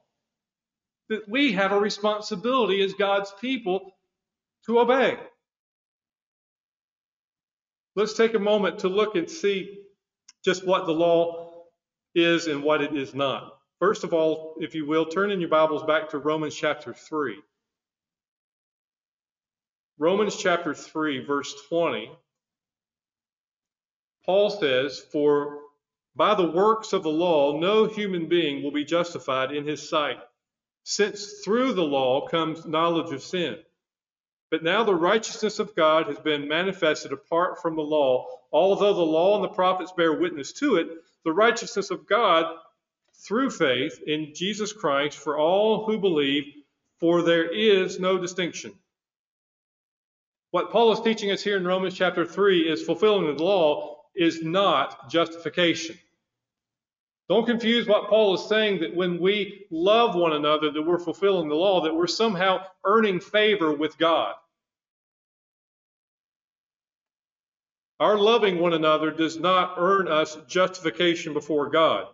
that 1.09 1.29
we 1.29 1.53
have 1.53 1.73
a 1.73 1.79
responsibility 1.79 2.83
as 2.83 2.95
God's 2.95 3.33
people 3.41 3.93
to 4.67 4.81
obey. 4.81 5.19
Let's 7.97 8.15
take 8.15 8.35
a 8.35 8.41
moment 8.41 8.81
to 8.81 8.89
look 8.89 9.15
and 9.15 9.31
see 9.31 9.79
just 10.45 10.67
what 10.67 10.87
the 10.87 10.93
law 10.93 11.65
is 12.15 12.47
and 12.47 12.63
what 12.63 12.81
it 12.83 12.97
is 12.97 13.15
not. 13.15 13.60
First 13.81 14.05
of 14.05 14.13
all, 14.13 14.57
if 14.61 14.75
you 14.75 14.85
will, 14.85 15.07
turn 15.07 15.31
in 15.31 15.41
your 15.41 15.49
Bibles 15.49 15.83
back 15.85 16.11
to 16.11 16.19
Romans 16.19 16.55
chapter 16.55 16.93
3. 16.93 17.39
Romans 19.99 20.37
chapter 20.37 20.75
3, 20.75 21.25
verse 21.25 21.55
20. 21.71 22.11
Paul 24.27 24.51
says, 24.51 25.01
For 25.11 25.61
by 26.15 26.35
the 26.35 26.51
works 26.51 26.93
of 26.93 27.03
the 27.03 27.09
law, 27.09 27.59
no 27.59 27.87
human 27.87 28.29
being 28.29 28.63
will 28.63 28.71
be 28.71 28.85
justified 28.85 29.51
in 29.51 29.67
his 29.67 29.89
sight, 29.89 30.19
since 30.85 31.41
through 31.43 31.73
the 31.73 31.83
law 31.83 32.29
comes 32.29 32.67
knowledge 32.67 33.15
of 33.15 33.23
sin. 33.23 33.57
But 34.51 34.63
now 34.63 34.85
the 34.85 34.95
righteousness 34.95 35.59
of 35.59 35.75
God 35.75 36.07
has 36.09 36.19
been 36.19 36.49
manifested 36.49 37.13
apart 37.13 37.63
from 37.63 37.77
the 37.77 37.83
law. 37.83 38.27
Although 38.53 38.93
the 38.93 39.01
law 39.01 39.37
and 39.37 39.45
the 39.45 39.49
prophets 39.49 39.93
bear 39.93 40.13
witness 40.13 40.53
to 40.55 40.77
it, 40.77 40.89
the 41.25 41.33
righteousness 41.33 41.91
of 41.91 42.07
God 42.07 42.45
through 43.27 43.51
faith 43.51 44.01
in 44.07 44.33
Jesus 44.35 44.73
Christ 44.73 45.19
for 45.19 45.39
all 45.39 45.85
who 45.85 45.99
believe, 45.99 46.45
for 46.99 47.23
there 47.23 47.49
is 47.49 48.01
no 48.01 48.19
distinction. 48.19 48.73
What 50.51 50.71
Paul 50.71 50.93
is 50.93 51.01
teaching 51.01 51.31
us 51.31 51.43
here 51.43 51.57
in 51.57 51.67
Romans 51.67 51.95
chapter 51.95 52.25
3 52.25 52.69
is 52.69 52.83
fulfilling 52.83 53.37
the 53.37 53.43
law 53.43 53.99
is 54.17 54.43
not 54.43 55.09
justification. 55.09 55.97
Don't 57.29 57.47
confuse 57.47 57.87
what 57.87 58.09
Paul 58.09 58.35
is 58.35 58.49
saying 58.49 58.81
that 58.81 58.97
when 58.97 59.21
we 59.21 59.67
love 59.71 60.17
one 60.17 60.33
another, 60.33 60.73
that 60.73 60.83
we're 60.83 60.99
fulfilling 60.99 61.49
the 61.49 61.55
law, 61.55 61.83
that 61.83 61.95
we're 61.95 62.09
somehow 62.09 62.65
earning 62.85 63.21
favor 63.21 63.73
with 63.73 63.97
God. 63.99 64.35
Our 68.01 68.19
loving 68.19 68.59
one 68.59 68.73
another 68.73 69.13
does 69.13 69.39
not 69.39 69.75
earn 69.77 70.09
us 70.09 70.37
justification 70.49 71.33
before 71.33 71.69
God. 71.71 72.07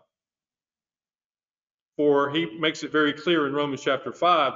For 1.97 2.31
he 2.31 2.59
makes 2.59 2.83
it 2.83 2.93
very 2.93 3.12
clear 3.12 3.47
in 3.47 3.55
Romans 3.55 3.83
chapter 3.83 4.12
5 4.12 4.53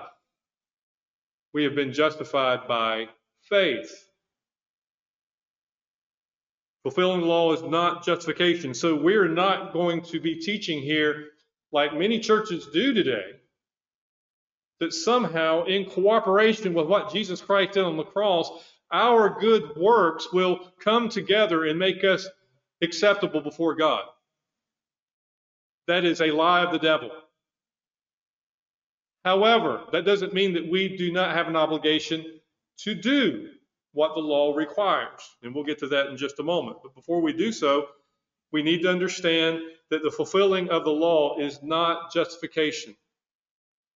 we 1.52 1.64
have 1.64 1.74
been 1.74 1.92
justified 1.92 2.68
by 2.68 3.08
faith. 3.42 4.06
Fulfilling 6.82 7.20
the 7.20 7.26
law 7.26 7.52
is 7.52 7.62
not 7.62 8.04
justification. 8.04 8.72
So 8.72 8.94
we're 8.94 9.28
not 9.28 9.72
going 9.72 10.02
to 10.02 10.20
be 10.20 10.36
teaching 10.36 10.80
here, 10.80 11.26
like 11.72 11.92
many 11.94 12.20
churches 12.20 12.68
do 12.72 12.94
today, 12.94 13.32
that 14.78 14.92
somehow, 14.92 15.64
in 15.64 15.84
cooperation 15.90 16.72
with 16.72 16.86
what 16.86 17.12
Jesus 17.12 17.40
Christ 17.40 17.72
did 17.72 17.84
on 17.84 17.96
the 17.96 18.04
cross, 18.04 18.50
our 18.92 19.38
good 19.38 19.76
works 19.76 20.32
will 20.32 20.72
come 20.80 21.08
together 21.08 21.64
and 21.66 21.78
make 21.78 22.02
us 22.02 22.26
acceptable 22.82 23.40
before 23.40 23.74
God. 23.74 24.04
That 25.86 26.04
is 26.04 26.20
a 26.20 26.30
lie 26.30 26.64
of 26.64 26.72
the 26.72 26.78
devil. 26.78 27.10
However, 29.24 29.84
that 29.92 30.04
doesn't 30.04 30.32
mean 30.32 30.54
that 30.54 30.68
we 30.70 30.96
do 30.96 31.12
not 31.12 31.34
have 31.34 31.48
an 31.48 31.56
obligation 31.56 32.40
to 32.78 32.94
do 32.94 33.48
what 33.92 34.14
the 34.14 34.20
law 34.20 34.54
requires. 34.54 35.20
And 35.42 35.54
we'll 35.54 35.64
get 35.64 35.78
to 35.80 35.88
that 35.88 36.06
in 36.06 36.16
just 36.16 36.38
a 36.38 36.42
moment. 36.42 36.78
But 36.82 36.94
before 36.94 37.20
we 37.20 37.32
do 37.32 37.52
so, 37.52 37.88
we 38.52 38.62
need 38.62 38.82
to 38.82 38.90
understand 38.90 39.60
that 39.90 40.02
the 40.02 40.10
fulfilling 40.10 40.70
of 40.70 40.84
the 40.84 40.90
law 40.90 41.38
is 41.38 41.62
not 41.62 42.12
justification. 42.12 42.96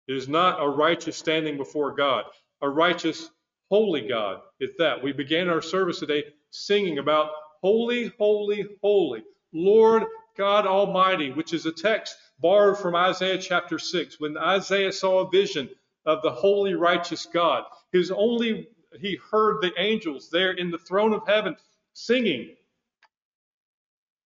It 0.08 0.16
is 0.16 0.28
not 0.28 0.62
a 0.62 0.68
righteous 0.68 1.16
standing 1.16 1.56
before 1.56 1.94
God, 1.94 2.24
a 2.60 2.68
righteous, 2.68 3.30
holy 3.70 4.06
God. 4.06 4.40
It's 4.60 4.74
that. 4.78 5.02
We 5.02 5.12
began 5.12 5.48
our 5.48 5.62
service 5.62 6.00
today 6.00 6.24
singing 6.50 6.98
about 6.98 7.30
holy, 7.62 8.12
holy, 8.18 8.66
holy, 8.82 9.22
Lord 9.52 10.04
God 10.36 10.66
Almighty, 10.66 11.30
which 11.30 11.52
is 11.52 11.66
a 11.66 11.72
text 11.72 12.16
borrowed 12.40 12.78
from 12.78 12.96
Isaiah 12.96 13.38
chapter 13.38 13.78
6. 13.78 14.20
When 14.20 14.36
Isaiah 14.36 14.92
saw 14.92 15.20
a 15.20 15.30
vision 15.30 15.70
of 16.06 16.22
the 16.22 16.30
holy, 16.32 16.74
righteous 16.74 17.26
God, 17.26 17.64
his 17.92 18.10
only 18.10 18.68
he 19.00 19.18
heard 19.30 19.60
the 19.60 19.72
angels 19.78 20.30
there 20.30 20.52
in 20.52 20.70
the 20.70 20.78
throne 20.78 21.12
of 21.12 21.26
heaven 21.26 21.56
singing, 21.94 22.56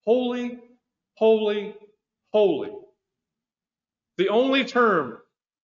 Holy, 0.04 0.58
holy, 1.14 1.74
holy. 2.32 2.70
The 4.16 4.28
only 4.30 4.64
term 4.64 5.18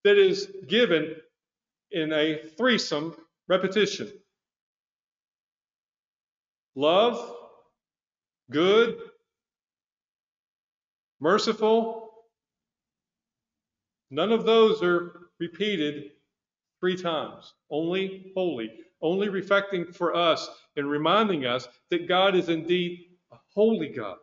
that 0.05 0.19
is 0.19 0.49
given 0.69 1.17
in 1.91 2.13
a 2.13 2.43
threesome 2.59 3.17
repetition. 3.49 4.13
Love, 6.75 7.37
good, 8.51 8.99
merciful, 11.25 12.05
None 14.15 14.31
of 14.31 14.45
those 14.45 14.81
are 14.81 15.29
repeated 15.41 16.13
three 16.79 16.97
times. 16.97 17.53
Only 17.69 18.31
holy, 18.37 18.71
only 19.03 19.29
reflecting 19.29 19.85
for 19.87 20.15
us 20.15 20.49
and 20.77 20.89
reminding 20.89 21.47
us 21.47 21.67
that 21.91 22.07
God 22.07 22.37
is 22.37 22.49
indeed 22.49 23.07
a 23.33 23.37
holy 23.55 23.89
God. 23.89 24.19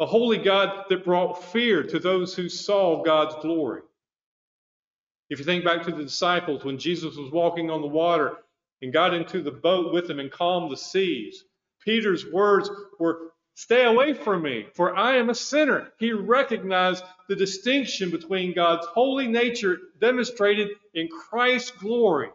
A 0.00 0.06
holy 0.06 0.38
God 0.38 0.86
that 0.88 1.04
brought 1.04 1.44
fear 1.44 1.82
to 1.82 1.98
those 1.98 2.34
who 2.34 2.48
saw 2.48 3.02
God's 3.02 3.34
glory. 3.42 3.82
If 5.28 5.38
you 5.38 5.44
think 5.44 5.62
back 5.62 5.82
to 5.82 5.90
the 5.90 6.02
disciples 6.02 6.64
when 6.64 6.78
Jesus 6.78 7.16
was 7.16 7.30
walking 7.32 7.70
on 7.70 7.82
the 7.82 7.86
water 7.86 8.38
and 8.80 8.94
got 8.94 9.12
into 9.12 9.42
the 9.42 9.50
boat 9.50 9.92
with 9.92 10.08
them 10.08 10.20
and 10.20 10.30
calmed 10.30 10.72
the 10.72 10.76
seas, 10.78 11.44
Peter's 11.84 12.32
words 12.32 12.70
were 12.98 13.31
Stay 13.54 13.84
away 13.84 14.14
from 14.14 14.42
me, 14.42 14.66
for 14.74 14.96
I 14.96 15.16
am 15.16 15.30
a 15.30 15.34
sinner. 15.34 15.92
He 15.98 16.12
recognized 16.12 17.04
the 17.28 17.36
distinction 17.36 18.10
between 18.10 18.54
God's 18.54 18.86
holy 18.86 19.28
nature 19.28 19.78
demonstrated 20.00 20.70
in 20.94 21.08
Christ's 21.08 21.70
glory 21.70 22.30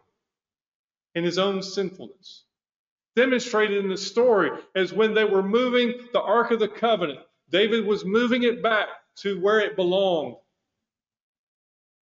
and 1.15 1.25
his 1.25 1.37
own 1.37 1.63
sinfulness. 1.63 2.43
Demonstrated 3.15 3.83
in 3.83 3.89
the 3.89 3.97
story 3.97 4.51
as 4.75 4.93
when 4.93 5.15
they 5.15 5.25
were 5.25 5.41
moving 5.41 6.07
the 6.13 6.21
Ark 6.21 6.51
of 6.51 6.59
the 6.59 6.67
Covenant, 6.67 7.19
David 7.49 7.85
was 7.85 8.05
moving 8.05 8.43
it 8.43 8.61
back 8.61 8.87
to 9.17 9.41
where 9.41 9.59
it 9.59 9.75
belonged. 9.75 10.35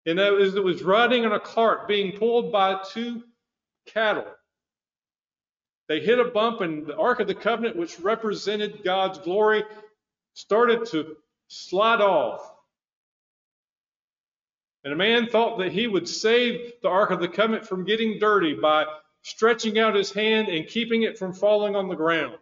And 0.06 0.20
as 0.20 0.56
it 0.56 0.64
was 0.64 0.84
riding 0.84 1.26
on 1.26 1.34
a 1.34 1.40
cart 1.40 1.88
being 1.88 2.16
pulled 2.16 2.52
by 2.52 2.80
two 2.92 3.24
cattle. 3.88 4.28
They 5.90 6.00
hit 6.00 6.20
a 6.20 6.26
bump, 6.26 6.62
and 6.62 6.86
the 6.86 6.96
Ark 6.96 7.20
of 7.20 7.28
the 7.28 7.34
Covenant, 7.36 7.76
which 7.76 8.00
represented 8.00 8.84
God's 8.84 9.18
glory, 9.18 9.64
started 10.36 10.86
to 10.92 11.18
slide 11.48 12.00
off. 12.00 12.48
And 14.84 14.94
a 14.94 14.96
man 14.96 15.28
thought 15.28 15.58
that 15.58 15.72
he 15.72 15.88
would 15.88 16.08
save 16.08 16.74
the 16.84 16.90
Ark 16.90 17.10
of 17.10 17.20
the 17.20 17.28
Covenant 17.28 17.68
from 17.68 17.86
getting 17.86 18.20
dirty 18.20 18.54
by 18.54 18.86
stretching 19.24 19.80
out 19.80 19.96
his 19.96 20.12
hand 20.12 20.48
and 20.48 20.68
keeping 20.68 21.04
it 21.04 21.18
from 21.18 21.34
falling 21.34 21.76
on 21.76 21.90
the 21.90 21.96
ground. 21.96 22.38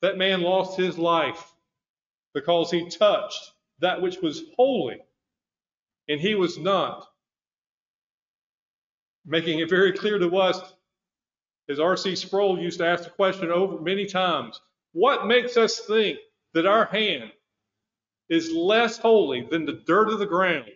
That 0.00 0.16
man 0.16 0.40
lost 0.40 0.78
his 0.78 0.98
life 0.98 1.52
because 2.32 2.70
he 2.70 2.88
touched 2.88 3.52
that 3.80 4.00
which 4.00 4.22
was 4.22 4.42
holy, 4.56 4.96
and 6.08 6.18
he 6.18 6.34
was 6.34 6.58
not. 6.58 7.06
Making 9.26 9.60
it 9.60 9.68
very 9.68 9.92
clear 9.92 10.18
to 10.18 10.36
us 10.38 10.60
as 11.68 11.80
R.C. 11.80 12.16
Sproul 12.16 12.58
used 12.58 12.78
to 12.78 12.86
ask 12.86 13.04
the 13.04 13.10
question 13.10 13.50
over 13.50 13.80
many 13.80 14.06
times, 14.06 14.60
what 14.92 15.26
makes 15.26 15.56
us 15.56 15.80
think 15.80 16.18
that 16.52 16.66
our 16.66 16.84
hand 16.84 17.32
is 18.28 18.52
less 18.52 18.98
holy 18.98 19.42
than 19.50 19.64
the 19.64 19.82
dirt 19.86 20.08
of 20.08 20.18
the 20.18 20.26
ground 20.26 20.70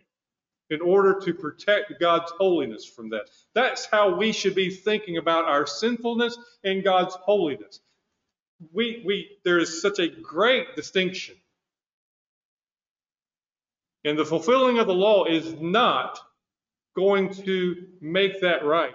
in 0.71 0.80
order 0.80 1.18
to 1.21 1.33
protect 1.33 2.00
God's 2.00 2.30
holiness 2.33 2.85
from 2.85 3.11
that? 3.11 3.30
That's 3.54 3.87
how 3.87 4.16
we 4.16 4.33
should 4.33 4.54
be 4.54 4.71
thinking 4.71 5.16
about 5.18 5.45
our 5.45 5.66
sinfulness 5.66 6.37
and 6.64 6.85
God's 6.85 7.14
holiness. 7.14 7.80
We, 8.73 9.02
we, 9.07 9.38
there 9.45 9.59
is 9.59 9.80
such 9.80 9.99
a 9.99 10.09
great 10.09 10.75
distinction. 10.75 11.37
And 14.04 14.18
the 14.18 14.25
fulfilling 14.25 14.78
of 14.78 14.87
the 14.87 14.95
law 14.95 15.25
is 15.25 15.54
not 15.61 16.18
going 16.97 17.33
to 17.35 17.76
make 18.00 18.40
that 18.40 18.64
right. 18.64 18.95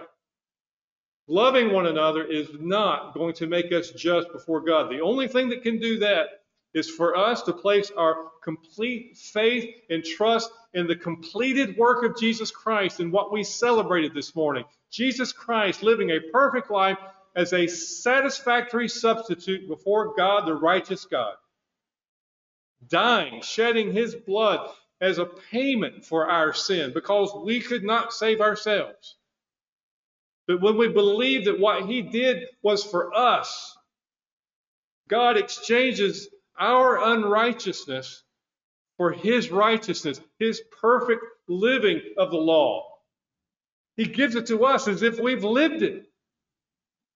Loving 1.26 1.72
one 1.72 1.86
another 1.86 2.24
is 2.24 2.48
not 2.58 3.14
going 3.14 3.34
to 3.34 3.46
make 3.46 3.72
us 3.72 3.90
just 3.90 4.30
before 4.32 4.60
God. 4.60 4.90
The 4.90 5.00
only 5.00 5.26
thing 5.26 5.48
that 5.50 5.62
can 5.62 5.78
do 5.78 5.98
that 6.00 6.26
is 6.74 6.90
for 6.90 7.16
us 7.16 7.42
to 7.42 7.52
place 7.52 7.90
our 7.96 8.16
complete 8.42 9.16
faith 9.16 9.74
and 9.88 10.04
trust 10.04 10.50
in 10.74 10.86
the 10.86 10.96
completed 10.96 11.76
work 11.78 12.04
of 12.04 12.18
Jesus 12.18 12.50
Christ 12.50 13.00
and 13.00 13.12
what 13.12 13.32
we 13.32 13.44
celebrated 13.44 14.12
this 14.12 14.34
morning. 14.34 14.64
Jesus 14.90 15.32
Christ 15.32 15.82
living 15.82 16.10
a 16.10 16.20
perfect 16.32 16.70
life, 16.70 16.98
as 17.36 17.52
a 17.52 17.66
satisfactory 17.66 18.88
substitute 18.88 19.68
before 19.68 20.14
God, 20.14 20.46
the 20.46 20.54
righteous 20.54 21.04
God, 21.04 21.34
dying, 22.86 23.42
shedding 23.42 23.92
his 23.92 24.14
blood 24.14 24.68
as 25.00 25.18
a 25.18 25.26
payment 25.26 26.04
for 26.04 26.30
our 26.30 26.52
sin 26.52 26.92
because 26.92 27.32
we 27.44 27.60
could 27.60 27.82
not 27.82 28.12
save 28.12 28.40
ourselves. 28.40 29.16
But 30.46 30.60
when 30.60 30.76
we 30.76 30.88
believe 30.88 31.46
that 31.46 31.58
what 31.58 31.86
he 31.86 32.02
did 32.02 32.46
was 32.62 32.84
for 32.84 33.14
us, 33.16 33.76
God 35.08 35.36
exchanges 35.36 36.28
our 36.58 37.02
unrighteousness 37.02 38.22
for 38.96 39.12
his 39.12 39.50
righteousness, 39.50 40.20
his 40.38 40.62
perfect 40.80 41.24
living 41.48 42.00
of 42.16 42.30
the 42.30 42.36
law. 42.36 42.88
He 43.96 44.06
gives 44.06 44.34
it 44.34 44.46
to 44.46 44.64
us 44.64 44.88
as 44.88 45.02
if 45.02 45.18
we've 45.18 45.44
lived 45.44 45.82
it. 45.82 46.04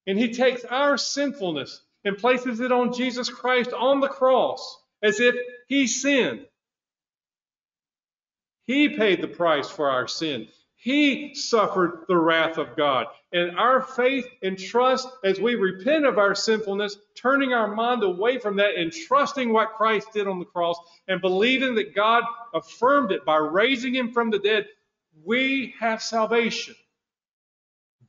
And 0.06 0.18
he 0.18 0.32
takes 0.32 0.64
our 0.64 0.96
sinfulness 0.96 1.82
and 2.04 2.16
places 2.16 2.60
it 2.60 2.72
on 2.72 2.94
Jesus 2.94 3.28
Christ 3.28 3.72
on 3.72 4.00
the 4.00 4.08
cross 4.08 4.78
as 5.02 5.20
if 5.20 5.34
he 5.68 5.86
sinned. 5.86 6.46
He 8.66 8.96
paid 8.96 9.22
the 9.22 9.28
price 9.28 9.68
for 9.68 9.90
our 9.90 10.08
sin. 10.08 10.48
He 10.80 11.34
suffered 11.34 12.04
the 12.06 12.16
wrath 12.16 12.56
of 12.56 12.76
God. 12.76 13.06
And 13.32 13.58
our 13.58 13.82
faith 13.82 14.26
and 14.42 14.56
trust 14.56 15.08
as 15.24 15.40
we 15.40 15.56
repent 15.56 16.06
of 16.06 16.18
our 16.18 16.36
sinfulness, 16.36 16.96
turning 17.16 17.52
our 17.52 17.74
mind 17.74 18.04
away 18.04 18.38
from 18.38 18.56
that 18.56 18.76
and 18.76 18.92
trusting 18.92 19.52
what 19.52 19.72
Christ 19.72 20.12
did 20.12 20.28
on 20.28 20.38
the 20.38 20.44
cross 20.44 20.78
and 21.08 21.20
believing 21.20 21.74
that 21.74 21.96
God 21.96 22.22
affirmed 22.54 23.10
it 23.10 23.24
by 23.24 23.38
raising 23.38 23.92
him 23.92 24.12
from 24.12 24.30
the 24.30 24.38
dead, 24.38 24.66
we 25.24 25.74
have 25.80 26.00
salvation. 26.00 26.76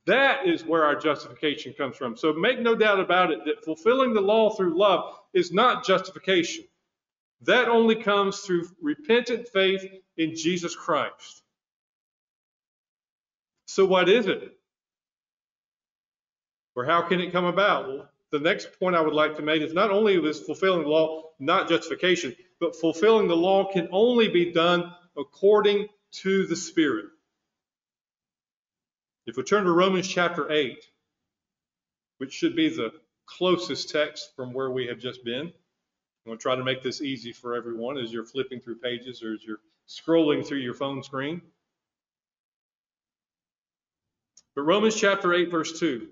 That 0.06 0.46
is 0.46 0.64
where 0.64 0.84
our 0.84 0.94
justification 0.94 1.74
comes 1.74 1.96
from. 1.96 2.16
So 2.16 2.32
make 2.32 2.60
no 2.60 2.76
doubt 2.76 3.00
about 3.00 3.32
it 3.32 3.40
that 3.46 3.64
fulfilling 3.64 4.14
the 4.14 4.20
law 4.20 4.50
through 4.50 4.78
love 4.78 5.12
is 5.34 5.52
not 5.52 5.84
justification. 5.84 6.64
That 7.42 7.68
only 7.68 7.96
comes 7.96 8.40
through 8.40 8.68
repentant 8.80 9.48
faith 9.48 9.84
in 10.16 10.36
Jesus 10.36 10.76
Christ. 10.76 11.39
So, 13.80 13.86
what 13.86 14.10
is 14.10 14.26
it? 14.26 14.42
Or 16.76 16.84
how 16.84 17.00
can 17.00 17.18
it 17.18 17.32
come 17.32 17.46
about? 17.46 17.88
Well, 17.88 18.10
the 18.30 18.38
next 18.38 18.78
point 18.78 18.94
I 18.94 19.00
would 19.00 19.14
like 19.14 19.36
to 19.36 19.42
make 19.42 19.62
is 19.62 19.72
not 19.72 19.90
only 19.90 20.16
is 20.16 20.38
fulfilling 20.38 20.82
the 20.82 20.90
law 20.90 21.30
not 21.38 21.66
justification, 21.66 22.36
but 22.60 22.76
fulfilling 22.76 23.26
the 23.26 23.38
law 23.38 23.72
can 23.72 23.88
only 23.90 24.28
be 24.28 24.52
done 24.52 24.94
according 25.16 25.88
to 26.16 26.46
the 26.46 26.56
Spirit. 26.56 27.06
If 29.24 29.38
we 29.38 29.44
turn 29.44 29.64
to 29.64 29.72
Romans 29.72 30.06
chapter 30.06 30.52
8, 30.52 30.76
which 32.18 32.34
should 32.34 32.54
be 32.54 32.68
the 32.68 32.92
closest 33.24 33.88
text 33.88 34.36
from 34.36 34.52
where 34.52 34.70
we 34.70 34.88
have 34.88 34.98
just 34.98 35.24
been, 35.24 35.46
I'm 35.46 35.52
going 36.26 36.36
to 36.36 36.42
try 36.42 36.54
to 36.54 36.64
make 36.64 36.82
this 36.82 37.00
easy 37.00 37.32
for 37.32 37.54
everyone 37.54 37.96
as 37.96 38.12
you're 38.12 38.26
flipping 38.26 38.60
through 38.60 38.80
pages 38.80 39.22
or 39.22 39.32
as 39.32 39.42
you're 39.42 39.60
scrolling 39.88 40.46
through 40.46 40.58
your 40.58 40.74
phone 40.74 41.02
screen. 41.02 41.40
But 44.54 44.62
Romans 44.62 44.96
chapter 44.96 45.32
8, 45.32 45.50
verse 45.50 45.78
2. 45.78 46.08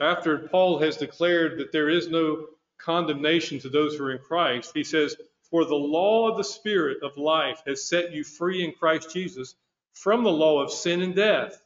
After 0.00 0.38
Paul 0.38 0.78
has 0.80 0.96
declared 0.96 1.58
that 1.58 1.72
there 1.72 1.88
is 1.88 2.08
no 2.08 2.46
condemnation 2.78 3.58
to 3.60 3.68
those 3.68 3.96
who 3.96 4.04
are 4.04 4.12
in 4.12 4.18
Christ, 4.18 4.72
he 4.74 4.84
says, 4.84 5.16
For 5.50 5.64
the 5.64 5.74
law 5.74 6.28
of 6.28 6.36
the 6.36 6.44
Spirit 6.44 7.02
of 7.02 7.16
life 7.16 7.62
has 7.66 7.88
set 7.88 8.12
you 8.12 8.24
free 8.24 8.64
in 8.64 8.72
Christ 8.72 9.12
Jesus 9.12 9.54
from 9.92 10.24
the 10.24 10.32
law 10.32 10.62
of 10.62 10.72
sin 10.72 11.02
and 11.02 11.14
death. 11.14 11.62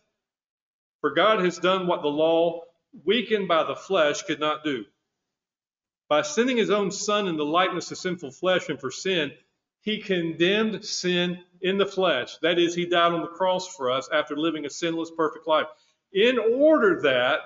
For 1.00 1.10
God 1.10 1.40
has 1.44 1.58
done 1.58 1.86
what 1.86 2.02
the 2.02 2.08
law, 2.08 2.64
weakened 3.04 3.48
by 3.48 3.64
the 3.64 3.76
flesh, 3.76 4.22
could 4.22 4.40
not 4.40 4.64
do. 4.64 4.84
By 6.08 6.22
sending 6.22 6.56
his 6.56 6.70
own 6.70 6.90
Son 6.90 7.28
in 7.28 7.36
the 7.36 7.44
likeness 7.44 7.90
of 7.90 7.98
sinful 7.98 8.32
flesh 8.32 8.68
and 8.68 8.80
for 8.80 8.90
sin, 8.90 9.32
he 9.86 10.00
condemned 10.00 10.84
sin 10.84 11.38
in 11.60 11.78
the 11.78 11.86
flesh. 11.86 12.38
That 12.38 12.58
is, 12.58 12.74
he 12.74 12.86
died 12.86 13.12
on 13.12 13.20
the 13.20 13.28
cross 13.28 13.68
for 13.68 13.88
us 13.88 14.08
after 14.12 14.36
living 14.36 14.66
a 14.66 14.70
sinless, 14.70 15.12
perfect 15.16 15.46
life. 15.46 15.68
In 16.12 16.40
order 16.40 17.02
that 17.02 17.38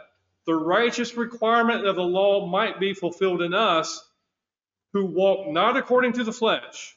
the 0.47 0.55
righteous 0.55 1.19
requirement 1.19 1.87
of 1.87 1.97
the 1.97 2.03
law 2.03 2.47
might 2.47 2.81
be 2.81 2.95
fulfilled 2.95 3.43
in 3.43 3.53
us 3.53 4.03
who 4.95 5.05
walk 5.05 5.49
not 5.49 5.77
according 5.77 6.15
to 6.15 6.25
the 6.25 6.33
flesh, 6.33 6.97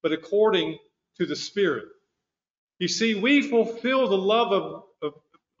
but 0.00 0.12
according 0.12 0.78
to 1.18 1.26
the 1.26 1.36
Spirit. 1.36 1.86
You 2.78 2.86
see, 2.86 3.16
we 3.16 3.42
fulfill 3.42 4.08
the 4.08 4.16
love 4.16 4.52
of, 4.52 4.84
of, 5.02 5.14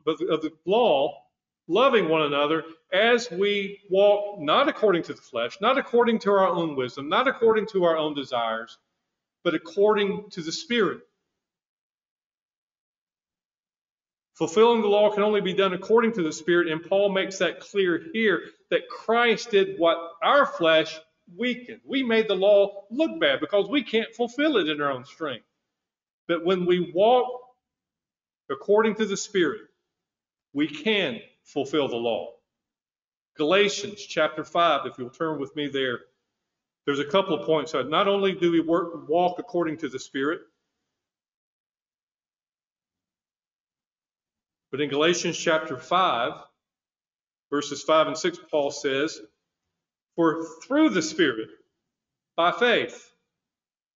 of 0.06 0.42
the 0.42 0.52
law, 0.64 1.24
loving 1.66 2.08
one 2.08 2.22
another, 2.22 2.62
as 2.92 3.28
we 3.32 3.80
walk 3.90 4.38
not 4.38 4.68
according 4.68 5.02
to 5.04 5.14
the 5.14 5.22
flesh, 5.22 5.60
not 5.60 5.76
according 5.76 6.20
to 6.20 6.30
our 6.30 6.46
own 6.46 6.76
wisdom, 6.76 7.08
not 7.08 7.26
according 7.26 7.66
to 7.72 7.82
our 7.82 7.96
own 7.96 8.14
desires, 8.14 8.78
but 9.44 9.54
according 9.54 10.30
to 10.30 10.42
the 10.42 10.52
Spirit. 10.52 11.00
Fulfilling 14.34 14.80
the 14.80 14.88
law 14.88 15.10
can 15.10 15.22
only 15.22 15.40
be 15.40 15.52
done 15.52 15.72
according 15.72 16.12
to 16.14 16.22
the 16.22 16.32
Spirit, 16.32 16.68
and 16.68 16.82
Paul 16.82 17.12
makes 17.12 17.38
that 17.38 17.60
clear 17.60 18.02
here 18.12 18.42
that 18.70 18.88
Christ 18.88 19.50
did 19.50 19.78
what 19.78 19.98
our 20.22 20.46
flesh 20.46 20.98
weakened. 21.36 21.80
We 21.84 22.02
made 22.02 22.28
the 22.28 22.34
law 22.34 22.84
look 22.90 23.20
bad 23.20 23.40
because 23.40 23.68
we 23.68 23.82
can't 23.82 24.14
fulfill 24.14 24.56
it 24.56 24.68
in 24.68 24.80
our 24.80 24.90
own 24.90 25.04
strength. 25.04 25.44
But 26.28 26.44
when 26.44 26.66
we 26.66 26.92
walk 26.94 27.28
according 28.50 28.96
to 28.96 29.06
the 29.06 29.16
Spirit, 29.16 29.60
we 30.52 30.68
can 30.68 31.20
fulfill 31.44 31.88
the 31.88 31.96
law. 31.96 32.32
Galatians 33.36 34.04
chapter 34.04 34.44
5, 34.44 34.86
if 34.86 34.98
you'll 34.98 35.10
turn 35.10 35.38
with 35.40 35.54
me 35.56 35.68
there, 35.68 36.00
there's 36.86 36.98
a 36.98 37.04
couple 37.04 37.34
of 37.34 37.46
points. 37.46 37.74
Uh, 37.74 37.82
not 37.82 38.08
only 38.08 38.32
do 38.32 38.50
we 38.50 38.60
work, 38.60 39.08
walk 39.08 39.38
according 39.38 39.78
to 39.78 39.88
the 39.88 39.98
Spirit, 39.98 40.40
but 44.70 44.80
in 44.80 44.88
Galatians 44.88 45.36
chapter 45.36 45.76
5, 45.76 46.32
verses 47.50 47.82
5 47.82 48.06
and 48.08 48.18
6, 48.18 48.38
Paul 48.50 48.70
says, 48.70 49.20
For 50.16 50.44
through 50.66 50.90
the 50.90 51.02
Spirit, 51.02 51.50
by 52.36 52.50
faith, 52.50 53.12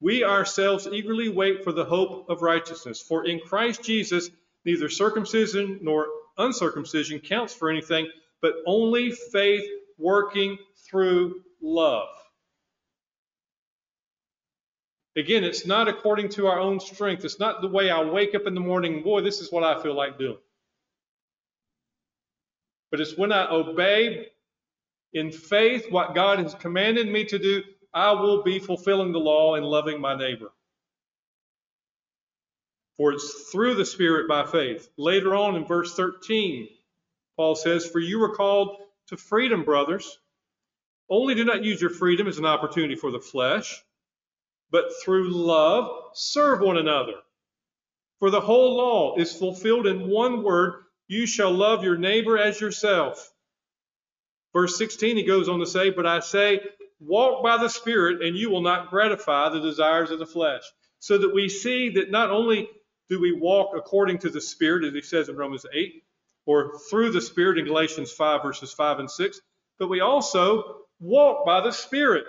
we 0.01 0.23
ourselves 0.23 0.87
eagerly 0.87 1.29
wait 1.29 1.65
for 1.65 1.73
the 1.73 1.85
hope 1.85 2.29
of 2.29 2.43
righteousness. 2.43 3.01
For 3.01 3.27
in 3.27 3.41
Christ 3.41 3.83
Jesus, 3.83 4.31
neither 4.65 4.89
circumcision 4.89 5.81
nor 5.83 6.07
uncircumcision 6.39 7.21
counts 7.21 7.55
for 7.55 7.71
anything, 7.71 8.09
but 8.43 8.55
only 8.67 9.11
faith 9.11 9.65
working 9.99 10.59
through 10.89 11.43
love. 11.63 12.09
Again, 15.17 15.45
it's 15.45 15.67
not 15.67 15.89
according 15.89 16.29
to 16.31 16.47
our 16.47 16.61
own 16.61 16.79
strength. 16.79 17.25
It's 17.25 17.41
not 17.41 17.63
the 17.63 17.69
way 17.69 17.91
I 17.91 18.05
wake 18.05 18.35
up 18.35 18.47
in 18.47 18.55
the 18.55 18.61
morning, 18.61 19.03
boy, 19.03 19.23
this 19.23 19.41
is 19.41 19.51
what 19.51 19.65
I 19.65 19.83
feel 19.83 19.95
like 19.95 20.19
doing. 20.19 20.37
But 22.91 23.01
it's 23.01 23.17
when 23.17 23.33
I 23.33 23.51
obey 23.51 24.29
in 25.15 25.33
faith 25.33 25.87
what 25.91 26.15
God 26.15 26.39
has 26.41 26.55
commanded 26.55 27.09
me 27.09 27.25
to 27.25 27.39
do, 27.39 27.63
I 27.95 28.13
will 28.13 28.43
be 28.43 28.59
fulfilling 28.59 29.13
the 29.13 29.19
law 29.19 29.55
and 29.55 29.65
loving 29.65 30.01
my 30.03 30.15
neighbor. 30.15 30.53
For 32.99 33.13
it's 33.13 33.51
through 33.51 33.75
the 33.75 33.87
Spirit 33.87 34.29
by 34.29 34.45
faith. 34.45 34.89
Later 34.99 35.35
on 35.35 35.57
in 35.57 35.65
verse 35.65 35.95
13, 35.95 36.69
Paul 37.37 37.55
says, 37.55 37.87
For 37.87 38.01
you 38.01 38.19
were 38.19 38.35
called 38.35 38.77
to 39.09 39.17
freedom, 39.17 39.65
brothers. 39.65 40.19
Only 41.09 41.35
do 41.35 41.45
not 41.45 41.65
use 41.65 41.81
your 41.81 41.91
freedom 41.91 42.27
as 42.27 42.39
an 42.39 42.47
opportunity 42.47 42.97
for 42.97 43.11
the 43.11 43.21
flesh 43.21 43.83
but 44.71 44.87
through 45.03 45.31
love 45.31 45.91
serve 46.15 46.61
one 46.61 46.77
another. 46.77 47.15
For 48.19 48.31
the 48.31 48.41
whole 48.41 48.77
law 48.77 49.17
is 49.17 49.33
fulfilled 49.33 49.87
in 49.87 50.09
one 50.09 50.43
word 50.43 50.85
you 51.09 51.27
shall 51.27 51.53
love 51.53 51.85
your 51.85 51.97
neighbor 51.97 52.39
as 52.39 52.61
yourself. 52.61 53.31
Verse 54.53 54.77
16, 54.79 55.17
he 55.17 55.23
goes 55.23 55.49
on 55.49 55.61
to 55.61 55.67
say, 55.67 55.91
But 55.91 56.07
I 56.07 56.21
say, 56.21 56.61
walk 56.99 57.43
by 57.43 57.59
the 57.59 57.69
Spirit, 57.69 58.23
and 58.23 58.37
you 58.37 58.51
will 58.51 58.63
not 58.63 58.91
gratify 58.91 59.51
the 59.51 59.61
desires 59.61 60.11
of 60.11 60.19
the 60.19 60.27
flesh. 60.27 60.63
So 60.99 61.19
that 61.19 61.35
we 61.35 61.49
see 61.49 61.91
that 61.91 62.11
not 62.11 62.31
only 62.31 62.69
do 63.09 63.21
we 63.21 63.33
walk 63.33 63.73
according 63.77 64.19
to 64.21 64.31
the 64.31 64.41
Spirit, 64.41 64.85
as 64.85 64.95
he 64.95 65.03
says 65.03 65.29
in 65.29 65.37
Romans 65.37 65.67
8, 65.73 66.03
or 66.47 66.79
through 66.91 67.11
the 67.11 67.21
Spirit 67.21 67.59
in 67.59 67.67
Galatians 67.67 68.11
5, 68.13 68.43
verses 68.43 68.73
5 68.73 69.01
and 69.01 69.11
6, 69.11 69.41
but 69.79 69.89
we 69.89 70.01
also 70.01 70.87
walk 70.99 71.45
by 71.45 71.61
the 71.61 71.73
Spirit. 71.73 72.25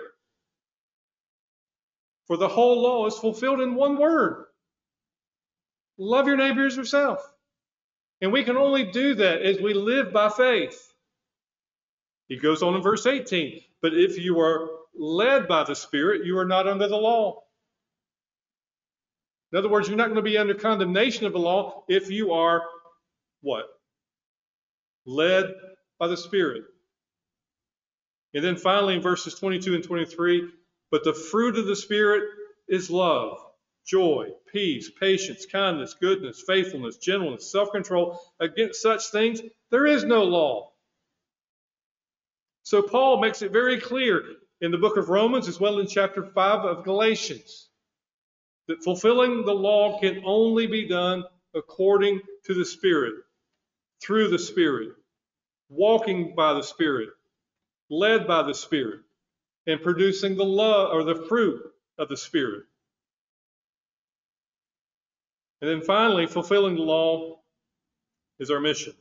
For 2.28 2.36
the 2.36 2.48
whole 2.48 2.80
law 2.82 3.06
is 3.06 3.18
fulfilled 3.18 3.60
in 3.60 3.74
one 3.74 3.98
word 3.98 4.44
love 5.98 6.28
your 6.28 6.36
neighbor 6.36 6.64
as 6.66 6.76
yourself. 6.76 7.20
And 8.20 8.32
we 8.32 8.44
can 8.44 8.56
only 8.56 8.84
do 8.84 9.16
that 9.16 9.42
as 9.42 9.60
we 9.60 9.74
live 9.74 10.12
by 10.12 10.28
faith. 10.28 10.92
He 12.28 12.38
goes 12.38 12.62
on 12.62 12.74
in 12.74 12.82
verse 12.82 13.06
18, 13.06 13.60
but 13.82 13.94
if 13.94 14.18
you 14.18 14.38
are 14.40 14.68
led 14.96 15.48
by 15.48 15.64
the 15.64 15.74
Spirit, 15.74 16.24
you 16.24 16.38
are 16.38 16.44
not 16.44 16.68
under 16.68 16.86
the 16.86 16.96
law. 16.96 17.42
In 19.52 19.58
other 19.58 19.68
words, 19.68 19.88
you're 19.88 19.96
not 19.96 20.06
going 20.06 20.16
to 20.16 20.22
be 20.22 20.38
under 20.38 20.54
condemnation 20.54 21.26
of 21.26 21.32
the 21.32 21.38
law 21.38 21.84
if 21.88 22.10
you 22.10 22.32
are 22.32 22.62
what? 23.40 23.66
led 25.08 25.46
by 25.98 26.06
the 26.06 26.16
Spirit. 26.16 26.64
And 28.34 28.44
then 28.44 28.56
finally 28.56 28.94
in 28.94 29.00
verses 29.00 29.34
22 29.34 29.74
and 29.74 29.82
23, 29.82 30.48
but 30.90 31.04
the 31.04 31.14
fruit 31.14 31.58
of 31.58 31.66
the 31.66 31.76
Spirit 31.76 32.24
is 32.68 32.90
love, 32.90 33.38
joy, 33.86 34.28
peace, 34.52 34.90
patience, 35.00 35.46
kindness, 35.46 35.94
goodness, 35.94 36.42
faithfulness, 36.46 36.96
gentleness, 36.96 37.50
self 37.50 37.72
control. 37.72 38.20
Against 38.40 38.82
such 38.82 39.10
things, 39.10 39.40
there 39.70 39.86
is 39.86 40.04
no 40.04 40.24
law. 40.24 40.72
So 42.62 42.82
Paul 42.82 43.20
makes 43.20 43.42
it 43.42 43.52
very 43.52 43.80
clear 43.80 44.22
in 44.60 44.70
the 44.70 44.78
book 44.78 44.96
of 44.96 45.08
Romans 45.08 45.48
as 45.48 45.60
well 45.60 45.78
in 45.78 45.86
chapter 45.86 46.22
5 46.24 46.64
of 46.64 46.84
Galatians 46.84 47.68
that 48.66 48.84
fulfilling 48.84 49.44
the 49.44 49.54
law 49.54 49.98
can 50.00 50.22
only 50.24 50.66
be 50.66 50.86
done 50.86 51.24
according 51.54 52.20
to 52.44 52.54
the 52.54 52.64
Spirit, 52.64 53.14
through 54.02 54.28
the 54.28 54.38
Spirit, 54.38 54.90
walking 55.70 56.34
by 56.36 56.54
the 56.54 56.62
Spirit, 56.62 57.08
led 57.90 58.26
by 58.26 58.42
the 58.42 58.54
Spirit, 58.54 59.00
and 59.68 59.82
producing 59.82 60.34
the 60.34 60.44
love 60.44 60.92
or 60.92 61.04
the 61.04 61.26
fruit 61.26 61.62
of 61.98 62.08
the 62.08 62.16
Spirit. 62.16 62.64
And 65.60 65.70
then 65.70 65.82
finally, 65.82 66.26
fulfilling 66.26 66.74
the 66.74 66.82
law 66.82 67.40
is 68.40 68.50
our 68.50 68.60
mission. 68.60 68.94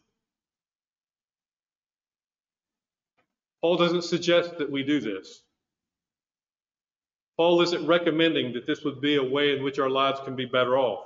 Paul 3.62 3.78
doesn't 3.78 4.04
suggest 4.04 4.58
that 4.58 4.70
we 4.70 4.84
do 4.84 5.00
this. 5.00 5.42
Paul 7.38 7.62
isn't 7.62 7.88
recommending 7.88 8.54
that 8.54 8.68
this 8.68 8.84
would 8.84 9.00
be 9.00 9.16
a 9.16 9.24
way 9.24 9.56
in 9.56 9.64
which 9.64 9.80
our 9.80 9.90
lives 9.90 10.20
can 10.26 10.36
be 10.36 10.46
better 10.46 10.78
off. 10.78 11.06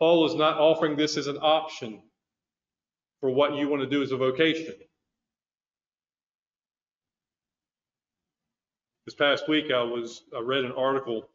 Paul 0.00 0.26
is 0.26 0.34
not 0.34 0.58
offering 0.58 0.96
this 0.96 1.16
as 1.16 1.26
an 1.26 1.38
option 1.40 2.02
for 3.20 3.30
what 3.30 3.54
you 3.54 3.68
want 3.68 3.82
to 3.82 3.88
do 3.88 4.02
as 4.02 4.12
a 4.12 4.16
vocation. 4.16 4.74
This 9.06 9.14
past 9.14 9.48
week, 9.48 9.70
I 9.70 9.84
was 9.84 10.22
I 10.36 10.40
read 10.40 10.64
an 10.64 10.72
article 10.72 11.28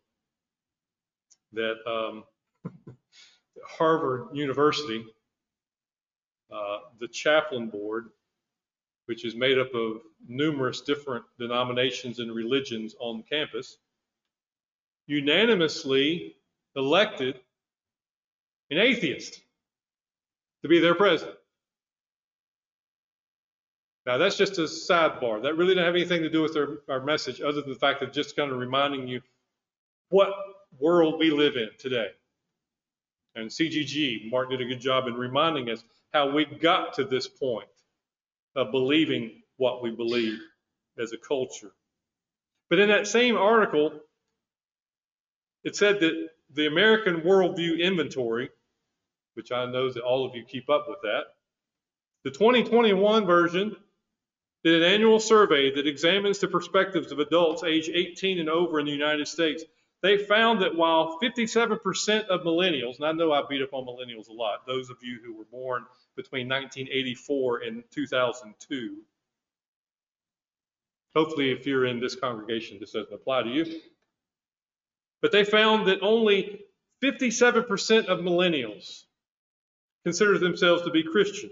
that 1.53 1.75
um, 1.87 2.25
Harvard 3.65 4.27
University, 4.33 5.05
uh, 6.51 6.79
the 6.99 7.07
chaplain 7.07 7.69
board, 7.69 8.09
which 9.05 9.23
is 9.23 9.35
made 9.35 9.57
up 9.57 9.73
of 9.73 10.01
numerous 10.27 10.81
different 10.81 11.23
denominations 11.39 12.19
and 12.19 12.35
religions 12.35 12.93
on 12.99 13.23
campus, 13.23 13.77
unanimously 15.07 16.35
elected 16.75 17.39
an 18.69 18.79
atheist 18.79 19.39
to 20.61 20.67
be 20.67 20.79
their 20.79 20.95
president. 20.95 21.37
Now, 24.05 24.17
that's 24.17 24.35
just 24.35 24.57
a 24.57 24.63
sidebar. 24.63 25.43
That 25.43 25.57
really 25.57 25.75
doesn't 25.75 25.85
have 25.85 25.95
anything 25.95 26.23
to 26.23 26.29
do 26.29 26.41
with 26.41 26.57
our, 26.57 26.81
our 26.89 27.01
message, 27.01 27.39
other 27.41 27.61
than 27.61 27.69
the 27.69 27.79
fact 27.79 28.01
of 28.01 28.11
just 28.11 28.35
kind 28.35 28.51
of 28.51 28.57
reminding 28.57 29.07
you 29.07 29.21
what 30.09 30.29
world 30.79 31.19
we 31.19 31.29
live 31.29 31.55
in 31.55 31.69
today. 31.77 32.07
And 33.35 33.49
CGG, 33.49 34.29
Mark 34.29 34.49
did 34.49 34.61
a 34.61 34.65
good 34.65 34.81
job 34.81 35.07
in 35.07 35.13
reminding 35.13 35.69
us 35.69 35.83
how 36.13 36.31
we 36.31 36.45
got 36.45 36.93
to 36.95 37.05
this 37.05 37.27
point 37.27 37.67
of 38.55 38.71
believing 38.71 39.41
what 39.57 39.83
we 39.83 39.91
believe 39.91 40.39
as 40.99 41.13
a 41.13 41.17
culture. 41.17 41.71
But 42.69 42.79
in 42.79 42.89
that 42.89 43.07
same 43.07 43.37
article, 43.37 43.93
it 45.63 45.75
said 45.75 45.99
that 45.99 46.29
the 46.53 46.67
American 46.67 47.21
Worldview 47.21 47.79
Inventory, 47.79 48.49
which 49.35 49.51
I 49.51 49.65
know 49.65 49.91
that 49.91 50.01
all 50.01 50.25
of 50.25 50.35
you 50.35 50.43
keep 50.43 50.69
up 50.69 50.87
with 50.89 50.99
that, 51.03 51.23
the 52.23 52.31
2021 52.31 53.25
version 53.25 53.75
did 54.63 54.81
an 54.81 54.93
annual 54.93 55.19
survey 55.19 55.73
that 55.73 55.87
examines 55.87 56.39
the 56.39 56.47
perspectives 56.47 57.11
of 57.11 57.19
adults 57.19 57.63
age 57.63 57.89
18 57.89 58.39
and 58.39 58.49
over 58.49 58.79
in 58.79 58.85
the 58.85 58.91
United 58.91 59.27
States. 59.27 59.63
They 60.03 60.17
found 60.17 60.61
that 60.61 60.75
while 60.75 61.19
57% 61.21 62.27
of 62.27 62.41
millennials, 62.41 62.97
and 62.97 63.05
I 63.05 63.11
know 63.11 63.31
I 63.31 63.43
beat 63.47 63.61
up 63.61 63.73
on 63.73 63.85
millennials 63.85 64.29
a 64.29 64.33
lot, 64.33 64.65
those 64.65 64.89
of 64.89 64.97
you 65.01 65.19
who 65.23 65.35
were 65.35 65.45
born 65.45 65.85
between 66.15 66.47
1984 66.47 67.59
and 67.59 67.83
2002, 67.91 68.97
hopefully 71.15 71.51
if 71.51 71.65
you're 71.65 71.85
in 71.85 71.99
this 71.99 72.15
congregation, 72.15 72.77
this 72.79 72.91
doesn't 72.91 73.13
apply 73.13 73.43
to 73.43 73.49
you. 73.49 73.81
But 75.21 75.31
they 75.31 75.43
found 75.43 75.87
that 75.87 76.01
only 76.01 76.61
57% 77.03 78.05
of 78.05 78.19
millennials 78.19 79.03
consider 80.03 80.39
themselves 80.39 80.81
to 80.83 80.91
be 80.91 81.03
Christian, 81.03 81.51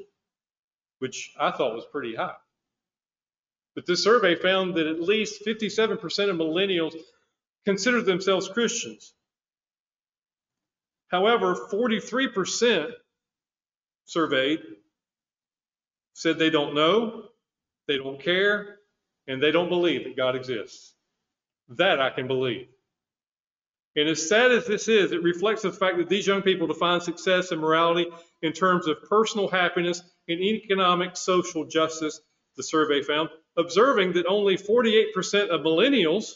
which 1.00 1.34
I 1.40 1.52
thought 1.52 1.76
was 1.76 1.86
pretty 1.92 2.16
high. 2.16 2.36
But 3.76 3.86
this 3.86 4.04
survey 4.04 4.36
found 4.36 4.76
that 4.76 4.88
at 4.88 5.02
least 5.02 5.46
57% 5.46 5.92
of 6.30 6.36
millennials 6.38 6.96
consider 7.66 8.02
themselves 8.02 8.50
Christians. 8.50 9.14
However, 11.10 11.56
43% 11.72 12.92
surveyed 14.06 14.60
said 16.14 16.38
they 16.38 16.50
don't 16.50 16.76
know, 16.76 17.30
they 17.88 17.98
don't 17.98 18.22
care, 18.22 18.80
and 19.28 19.42
they 19.42 19.52
don't 19.52 19.70
believe 19.70 20.04
that 20.04 20.18
God 20.18 20.36
exists. 20.36 20.94
That 21.70 22.02
I 22.02 22.10
can 22.10 22.28
believe. 22.28 22.68
And 23.96 24.08
as 24.08 24.28
sad 24.28 24.52
as 24.52 24.68
this 24.68 24.88
is, 24.88 25.12
it 25.12 25.24
reflects 25.24 25.64
the 25.64 25.72
fact 25.72 25.98
that 25.98 26.10
these 26.10 26.28
young 26.28 26.42
people 26.42 26.68
define 26.68 27.02
success 27.02 27.52
and 27.52 27.60
morality 27.60 28.08
in 28.42 28.54
terms 28.54 28.88
of 28.88 29.04
personal 29.04 29.48
happiness 29.48 30.02
and 30.28 30.40
economic 30.40 31.18
social 31.18 31.66
justice, 31.66 32.22
the 32.60 32.64
survey 32.64 33.02
found, 33.02 33.30
observing 33.58 34.12
that 34.12 34.26
only 34.28 34.58
48% 34.58 35.48
of 35.48 35.62
millennials, 35.62 36.34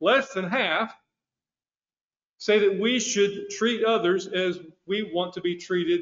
less 0.00 0.34
than 0.34 0.44
half, 0.44 0.92
say 2.38 2.58
that 2.58 2.80
we 2.80 2.98
should 2.98 3.48
treat 3.50 3.84
others 3.84 4.26
as 4.26 4.58
we 4.84 5.08
want 5.14 5.34
to 5.34 5.40
be 5.40 5.54
treated 5.54 6.00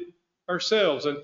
ourselves. 0.49 1.05
And 1.05 1.19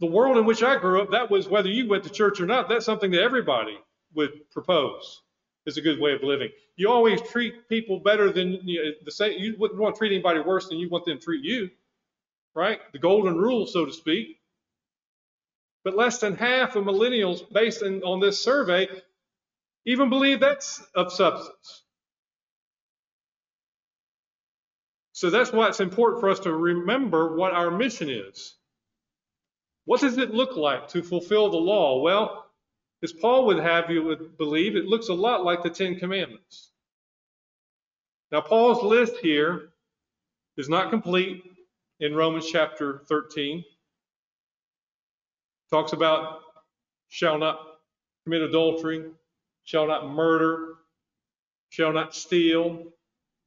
the 0.00 0.06
world 0.06 0.36
in 0.36 0.46
which 0.46 0.64
I 0.64 0.78
grew 0.78 1.00
up, 1.00 1.12
that 1.12 1.30
was 1.30 1.46
whether 1.46 1.68
you 1.68 1.88
went 1.88 2.02
to 2.04 2.10
church 2.10 2.40
or 2.40 2.46
not, 2.46 2.68
that's 2.68 2.84
something 2.84 3.12
that 3.12 3.22
everybody 3.22 3.78
would 4.14 4.50
propose 4.50 5.22
is 5.64 5.76
a 5.76 5.80
good 5.80 6.00
way 6.00 6.14
of 6.14 6.24
living. 6.24 6.48
You 6.74 6.90
always 6.90 7.22
treat 7.22 7.68
people 7.68 8.00
better 8.00 8.32
than 8.32 8.58
you 8.64 8.84
know, 8.84 8.90
the 9.04 9.12
same. 9.12 9.38
You 9.38 9.54
wouldn't 9.60 9.78
want 9.78 9.94
to 9.94 9.98
treat 10.00 10.12
anybody 10.12 10.40
worse 10.40 10.68
than 10.68 10.78
you 10.78 10.88
want 10.88 11.04
them 11.04 11.18
to 11.18 11.24
treat 11.24 11.44
you, 11.44 11.70
right? 12.52 12.80
The 12.92 12.98
golden 12.98 13.36
rule, 13.36 13.64
so 13.64 13.84
to 13.84 13.92
speak. 13.92 14.37
But 15.88 15.96
less 15.96 16.18
than 16.18 16.36
half 16.36 16.76
of 16.76 16.84
millennials, 16.84 17.50
based 17.50 17.82
on 17.82 18.20
this 18.20 18.44
survey, 18.44 18.88
even 19.86 20.10
believe 20.10 20.38
that's 20.38 20.84
of 20.94 21.10
substance. 21.10 21.82
So 25.12 25.30
that's 25.30 25.50
why 25.50 25.68
it's 25.68 25.80
important 25.80 26.20
for 26.20 26.28
us 26.28 26.40
to 26.40 26.52
remember 26.52 27.34
what 27.34 27.54
our 27.54 27.70
mission 27.70 28.10
is. 28.10 28.54
What 29.86 30.02
does 30.02 30.18
it 30.18 30.34
look 30.34 30.58
like 30.58 30.88
to 30.88 31.02
fulfill 31.02 31.48
the 31.48 31.56
law? 31.56 32.02
Well, 32.02 32.44
as 33.02 33.14
Paul 33.14 33.46
would 33.46 33.58
have 33.58 33.88
you 33.88 34.02
would 34.02 34.36
believe, 34.36 34.76
it 34.76 34.84
looks 34.84 35.08
a 35.08 35.14
lot 35.14 35.42
like 35.42 35.62
the 35.62 35.70
Ten 35.70 35.98
Commandments. 35.98 36.70
Now, 38.30 38.42
Paul's 38.42 38.82
list 38.82 39.16
here 39.22 39.70
is 40.58 40.68
not 40.68 40.90
complete 40.90 41.44
in 41.98 42.14
Romans 42.14 42.46
chapter 42.52 43.04
13 43.08 43.64
talks 45.70 45.92
about 45.92 46.40
shall 47.08 47.38
not 47.38 47.60
commit 48.24 48.42
adultery, 48.42 49.04
shall 49.64 49.86
not 49.86 50.08
murder, 50.08 50.74
shall 51.70 51.92
not 51.92 52.14
steal, 52.14 52.84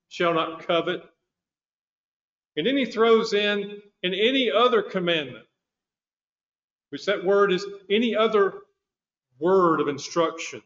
shall 0.10 0.34
not 0.34 0.66
covet. 0.68 1.04
And 2.58 2.68
then 2.68 2.78
he 2.78 2.86
throws 2.86 3.34
in 3.34 3.82
in 4.04 4.14
any 4.14 4.52
other 4.52 4.82
commandment, 4.82 5.46
which 6.90 7.06
that 7.06 7.24
word 7.24 7.52
is 7.52 7.66
any 7.90 8.16
other 8.16 8.54
word 9.40 9.80
of 9.80 9.88
instruction. 9.88 10.62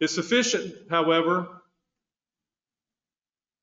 It's 0.00 0.14
sufficient, 0.14 0.74
however, 0.90 1.62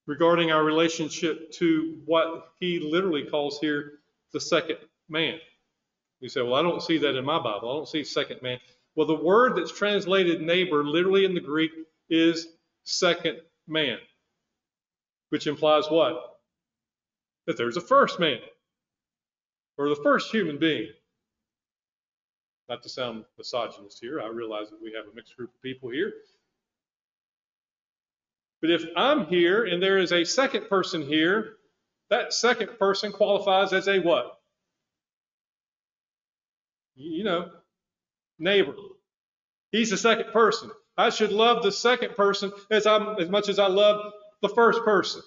regarding 0.07 0.51
our 0.51 0.63
relationship 0.63 1.51
to 1.51 2.01
what 2.05 2.51
he 2.59 2.79
literally 2.79 3.25
calls 3.25 3.59
here 3.59 3.99
the 4.33 4.39
second 4.39 4.77
man. 5.09 5.39
You 6.21 6.29
say, 6.29 6.41
well, 6.41 6.55
I 6.55 6.63
don't 6.63 6.83
see 6.83 6.99
that 6.99 7.15
in 7.17 7.25
my 7.25 7.39
Bible. 7.39 7.71
I 7.71 7.75
don't 7.75 7.87
see 7.89 8.03
second 8.03 8.41
man. 8.43 8.59
Well, 8.95 9.07
the 9.07 9.15
word 9.15 9.57
that's 9.57 9.71
translated 9.71 10.41
neighbor 10.41 10.83
literally 10.85 11.25
in 11.25 11.35
the 11.35 11.41
Greek 11.41 11.71
is 12.09 12.47
second 12.83 13.39
man, 13.67 13.99
which 15.29 15.47
implies 15.47 15.89
what? 15.89 16.39
That 17.47 17.57
there's 17.57 17.77
a 17.77 17.81
first 17.81 18.19
man 18.19 18.39
or 19.77 19.89
the 19.89 19.95
first 20.03 20.31
human 20.31 20.59
being. 20.59 20.89
Not 22.69 22.83
to 22.83 22.89
sound 22.89 23.25
misogynist 23.37 23.99
here, 24.01 24.21
I 24.21 24.27
realize 24.27 24.69
that 24.71 24.81
we 24.81 24.93
have 24.93 25.05
a 25.11 25.15
mixed 25.15 25.37
group 25.37 25.51
of 25.55 25.61
people 25.61 25.89
here. 25.89 26.13
But 28.61 28.71
if 28.71 28.85
I'm 28.97 29.27
here 29.27 29.65
and 29.65 29.81
there 29.83 29.99
is 29.99 30.13
a 30.13 30.25
second 30.25 30.69
person 30.69 31.03
here, 31.03 31.57
That 32.09 32.33
second 32.33 32.79
person 32.79 33.11
qualifies 33.11 33.73
as 33.73 33.87
a 33.87 33.99
what? 33.99 34.38
You 36.99 37.23
know, 37.23 37.49
neighbor. 38.39 38.75
He's 39.71 39.89
the 39.89 39.97
second 39.97 40.33
person. 40.33 40.69
I 40.97 41.09
should 41.09 41.31
love 41.31 41.63
the 41.63 41.71
second 41.71 42.15
person 42.15 42.51
as 42.69 42.85
as 42.85 43.29
much 43.29 43.47
as 43.47 43.57
I 43.57 43.67
love 43.67 44.11
the 44.41 44.49
first 44.49 44.83
person. 44.83 45.21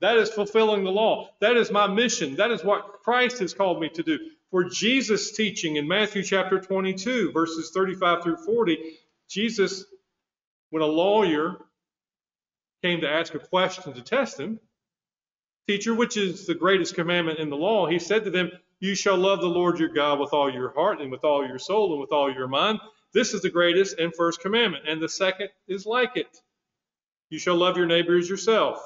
That 0.00 0.16
is 0.16 0.28
fulfilling 0.30 0.82
the 0.82 0.90
law. 0.90 1.28
That 1.40 1.56
is 1.56 1.70
my 1.70 1.86
mission. 1.86 2.34
That 2.36 2.50
is 2.50 2.64
what 2.64 3.02
Christ 3.04 3.38
has 3.38 3.54
called 3.54 3.80
me 3.80 3.88
to 3.90 4.02
do. 4.02 4.18
For 4.50 4.64
Jesus' 4.64 5.30
teaching 5.30 5.76
in 5.76 5.86
Matthew 5.86 6.24
chapter 6.24 6.58
22, 6.58 7.30
verses 7.30 7.70
35 7.72 8.24
through 8.24 8.36
40, 8.38 8.96
Jesus, 9.28 9.84
when 10.70 10.82
a 10.82 10.86
lawyer 10.86 11.56
came 12.82 13.02
to 13.02 13.08
ask 13.08 13.34
a 13.34 13.38
question 13.38 13.92
to 13.92 14.02
test 14.02 14.40
him, 14.40 14.58
Teacher, 15.68 15.94
which 15.94 16.16
is 16.16 16.46
the 16.46 16.56
greatest 16.56 16.96
commandment 16.96 17.38
in 17.38 17.48
the 17.48 17.56
law? 17.56 17.86
He 17.86 18.00
said 18.00 18.24
to 18.24 18.30
them, 18.30 18.50
You 18.82 18.96
shall 18.96 19.16
love 19.16 19.40
the 19.40 19.46
Lord 19.46 19.78
your 19.78 19.90
God 19.90 20.18
with 20.18 20.32
all 20.32 20.52
your 20.52 20.72
heart 20.74 21.00
and 21.00 21.12
with 21.12 21.22
all 21.22 21.46
your 21.46 21.60
soul 21.60 21.92
and 21.92 22.00
with 22.00 22.10
all 22.10 22.34
your 22.34 22.48
mind. 22.48 22.80
This 23.14 23.32
is 23.32 23.40
the 23.40 23.48
greatest 23.48 23.96
and 24.00 24.12
first 24.12 24.40
commandment. 24.40 24.88
And 24.88 25.00
the 25.00 25.08
second 25.08 25.50
is 25.68 25.86
like 25.86 26.16
it. 26.16 26.36
You 27.30 27.38
shall 27.38 27.54
love 27.54 27.76
your 27.76 27.86
neighbor 27.86 28.18
as 28.18 28.28
yourself. 28.28 28.84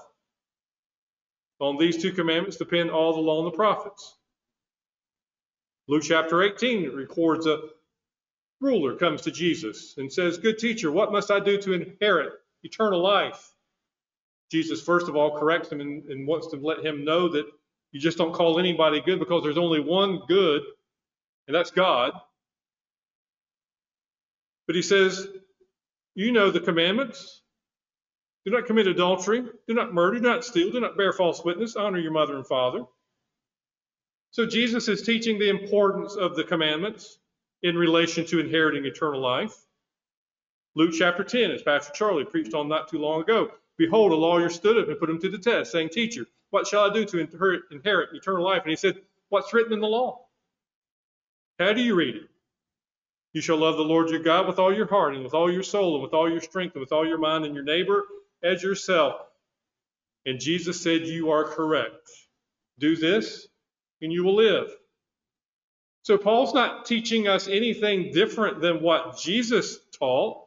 On 1.61 1.79
these 1.79 1.97
two 1.97 2.13
commandments 2.13 2.59
depend 2.59 2.91
all 2.91 3.15
the 3.15 3.23
law 3.23 3.43
and 3.43 3.51
the 3.51 3.57
prophets. 3.57 4.15
Luke 5.89 6.03
chapter 6.03 6.43
18 6.43 6.91
records 6.91 7.47
a 7.47 7.63
ruler 8.61 8.97
comes 8.97 9.23
to 9.23 9.31
Jesus 9.31 9.95
and 9.97 10.13
says, 10.13 10.37
Good 10.37 10.59
teacher, 10.59 10.93
what 10.93 11.11
must 11.11 11.31
I 11.31 11.41
do 11.41 11.57
to 11.63 11.73
inherit 11.73 12.35
eternal 12.63 13.03
life? 13.03 13.51
Jesus, 14.51 14.83
first 14.83 15.09
of 15.09 15.17
all, 15.17 15.39
corrects 15.39 15.73
him 15.73 15.81
and, 15.81 16.05
and 16.05 16.27
wants 16.27 16.49
to 16.49 16.57
let 16.57 16.85
him 16.85 17.07
know 17.07 17.31
that 17.31 17.47
you 17.93 18.01
just 18.01 18.19
don't 18.19 18.35
call 18.35 18.59
anybody 18.59 19.01
good 19.01 19.19
because 19.19 19.43
there's 19.43 19.59
only 19.59 19.81
one 19.81 20.21
good, 20.29 20.63
and 21.47 21.55
that's 21.55 21.71
God. 21.71 22.13
But 24.67 24.77
he 24.77 24.83
says, 24.83 25.29
You 26.15 26.33
know 26.33 26.51
the 26.51 26.61
commandments. 26.61 27.43
Do 28.45 28.53
not 28.53 28.67
commit 28.67 28.87
adultery. 28.87 29.45
Do 29.67 29.75
not 29.75 29.93
murder. 29.93 30.19
Do 30.19 30.29
not 30.29 30.45
steal. 30.45 30.71
Do 30.71 30.81
not 30.81 30.97
bear 30.97 31.13
false 31.13 31.45
witness. 31.45 31.75
Honor 31.77 31.99
your 31.99 32.13
mother 32.13 32.37
and 32.37 32.47
father. 32.47 32.85
So 34.31 34.47
Jesus 34.47 34.89
is 34.89 35.03
teaching 35.03 35.39
the 35.39 35.49
importance 35.49 36.15
of 36.15 36.37
the 36.37 36.45
commandments 36.45 37.19
in 37.63 37.77
relation 37.77 38.27
to 38.27 38.39
inheriting 38.39 38.85
eternal 38.85 39.21
life. 39.21 39.57
Luke 40.75 40.93
chapter 40.97 41.25
10, 41.25 41.53
as 41.53 41.63
Pastor 41.63 41.93
Charlie 41.95 42.25
preached 42.25 42.55
on 42.55 42.69
not 42.69 42.89
too 42.89 42.99
long 42.99 43.23
ago, 43.23 43.51
Behold, 43.79 44.13
a 44.13 44.17
lawyer 44.17 44.49
stood 44.49 44.79
up 44.79 44.89
and 44.89 44.99
put 44.99 45.11
him 45.11 45.21
to 45.21 45.31
the 45.31 45.39
test, 45.39 45.73
saying, 45.73 45.91
Teacher, 45.91 46.27
what 46.51 46.67
shall 46.67 46.91
I 46.91 46.95
do 46.95 47.05
to 47.05 47.19
inherit, 47.19 47.63
inherit 47.71 48.11
eternal 48.15 48.45
life? 48.45 48.63
And 48.63 48.71
he 48.71 48.77
said, 48.77 48.97
What's 49.29 49.53
written 49.53 49.73
in 49.73 49.81
the 49.81 49.87
law? 49.87 50.27
How 51.59 51.73
do 51.73 51.83
you 51.83 51.95
read 51.95 52.17
it? 52.17 52.29
You 53.33 53.43
shall 53.43 53.59
love 53.59 53.77
the 53.77 53.83
Lord 53.83 54.09
your 54.11 54.23
God 54.23 54.47
with 54.47 54.59
all 54.59 54.75
your 54.75 54.87
heart 54.87 55.15
and 55.15 55.25
with 55.25 55.35
all 55.35 55.53
your 55.53 55.63
soul 55.63 55.95
and 55.95 56.03
with 56.03 56.15
all 56.15 56.31
your 56.31 56.41
strength 56.41 56.75
and 56.75 56.81
with 56.81 56.93
all 56.93 57.07
your 57.07 57.19
mind 57.19 57.45
and 57.45 57.55
your 57.55 57.65
neighbor 57.65 58.05
as 58.43 58.63
yourself. 58.63 59.21
And 60.25 60.41
Jesus 60.41 60.81
said, 60.81 61.07
You 61.07 61.31
are 61.31 61.45
correct. 61.45 62.09
Do 62.79 62.97
this 62.97 63.47
and 64.01 64.13
you 64.13 64.25
will 64.25 64.37
live. 64.37 64.69
So 66.03 66.17
Paul's 66.17 66.55
not 66.55 66.87
teaching 66.87 67.27
us 67.27 67.49
anything 67.49 68.13
different 68.13 68.61
than 68.61 68.81
what 68.81 69.19
Jesus 69.19 69.79
taught. 69.99 70.45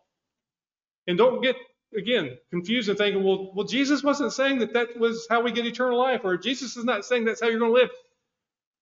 And 1.07 1.17
don't 1.17 1.41
get 1.41 1.57
again, 1.97 2.37
confused 2.51 2.89
and 2.89 2.97
thinking, 2.97 3.23
well, 3.23 3.51
well, 3.53 3.65
Jesus 3.65 4.03
wasn't 4.03 4.33
saying 4.33 4.59
that 4.59 4.73
that 4.73 4.99
was 4.99 5.27
how 5.29 5.41
we 5.41 5.51
get 5.51 5.65
eternal 5.65 5.97
life, 5.97 6.21
or 6.23 6.37
Jesus 6.37 6.77
is 6.77 6.85
not 6.85 7.05
saying 7.05 7.25
that's 7.25 7.41
how 7.41 7.47
you're 7.47 7.59
going 7.59 7.73
to 7.73 7.79
live. 7.79 7.91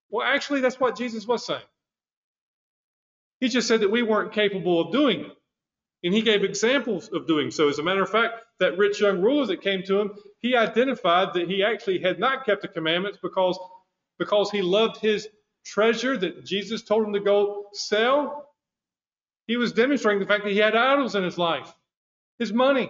Well, 0.10 0.26
actually, 0.26 0.62
that's 0.62 0.80
what 0.80 0.98
Jesus 0.98 1.28
was 1.28 1.46
saying. 1.46 1.62
He 3.40 3.50
just 3.50 3.68
said 3.68 3.82
that 3.82 3.92
we 3.92 4.04
weren't 4.04 4.34
capable 4.34 4.82
of 4.82 4.92
doing 4.92 5.22
it. 5.22 5.32
And 6.04 6.14
he 6.14 6.22
gave 6.22 6.44
examples 6.44 7.10
of 7.10 7.28
doing 7.28 7.52
so. 7.52 7.70
As 7.70 7.80
a 7.80 7.84
matter 7.84 8.04
of 8.04 8.10
fact, 8.10 8.36
that 8.60 8.78
rich 8.78 9.02
young 9.02 9.22
ruler 9.22 9.48
that 9.48 9.62
came 9.62 9.84
to 9.84 10.00
him, 10.00 10.12
he 10.40 10.56
identified 10.56 11.34
that 11.34 11.50
he 11.50 11.64
actually 11.64 12.00
had 12.00 12.20
not 12.20 12.46
kept 12.46 12.62
the 12.62 12.68
commandments 12.68 13.18
because, 13.22 13.60
because 14.20 14.52
he 14.52 14.62
loved 14.62 14.98
his 14.98 15.28
treasure 15.66 16.16
that 16.16 16.46
Jesus 16.46 16.84
told 16.84 17.06
him 17.06 17.14
to 17.14 17.20
go 17.20 17.66
sell. 17.74 18.48
He 19.48 19.58
was 19.58 19.74
demonstrating 19.74 20.20
the 20.20 20.28
fact 20.28 20.44
that 20.44 20.54
he 20.54 20.60
had 20.60 20.76
idols 20.76 21.16
in 21.16 21.24
his 21.24 21.38
life 21.38 21.74
his 22.40 22.54
money. 22.54 22.90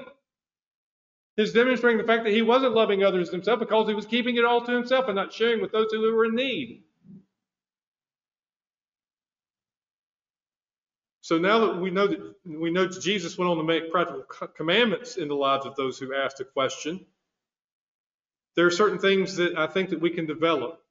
His 1.38 1.53
demonstrating 1.53 1.99
the 1.99 2.03
fact 2.03 2.23
that 2.23 2.33
he 2.33 2.41
wasn't 2.41 2.73
loving 2.73 3.03
others 3.03 3.29
himself 3.29 3.60
because 3.60 3.88
he 3.88 3.93
was 3.93 4.07
keeping 4.07 4.38
it 4.38 4.45
all 4.45 4.65
to 4.65 4.71
himself 4.71 5.05
and 5.07 5.15
not 5.15 5.31
sharing 5.31 5.62
with 5.62 5.71
those 5.71 5.91
who 5.91 6.01
were 6.13 6.25
in 6.25 6.36
need. 6.36 6.83
So 11.21 11.38
now 11.38 11.60
that 11.67 11.77
we 11.77 11.91
know 11.91 12.07
that 12.07 12.36
we 12.45 12.71
know 12.71 12.88
that 12.88 13.01
Jesus 13.01 13.38
went 13.38 13.51
on 13.51 13.57
to 13.57 13.63
make 13.63 13.91
practical 13.91 14.23
commandments 14.55 15.17
in 15.17 15.27
the 15.27 15.36
lives 15.36 15.65
of 15.65 15.75
those 15.75 15.99
who 15.99 16.15
asked 16.15 16.39
a 16.39 16.45
question, 16.45 17.05
there 18.55 18.65
are 18.65 18.71
certain 18.71 18.97
things 18.97 19.36
that 19.36 19.57
I 19.57 19.67
think 19.67 19.89
that 19.89 19.99
we 19.99 20.10
can 20.10 20.25
develop, 20.25 20.81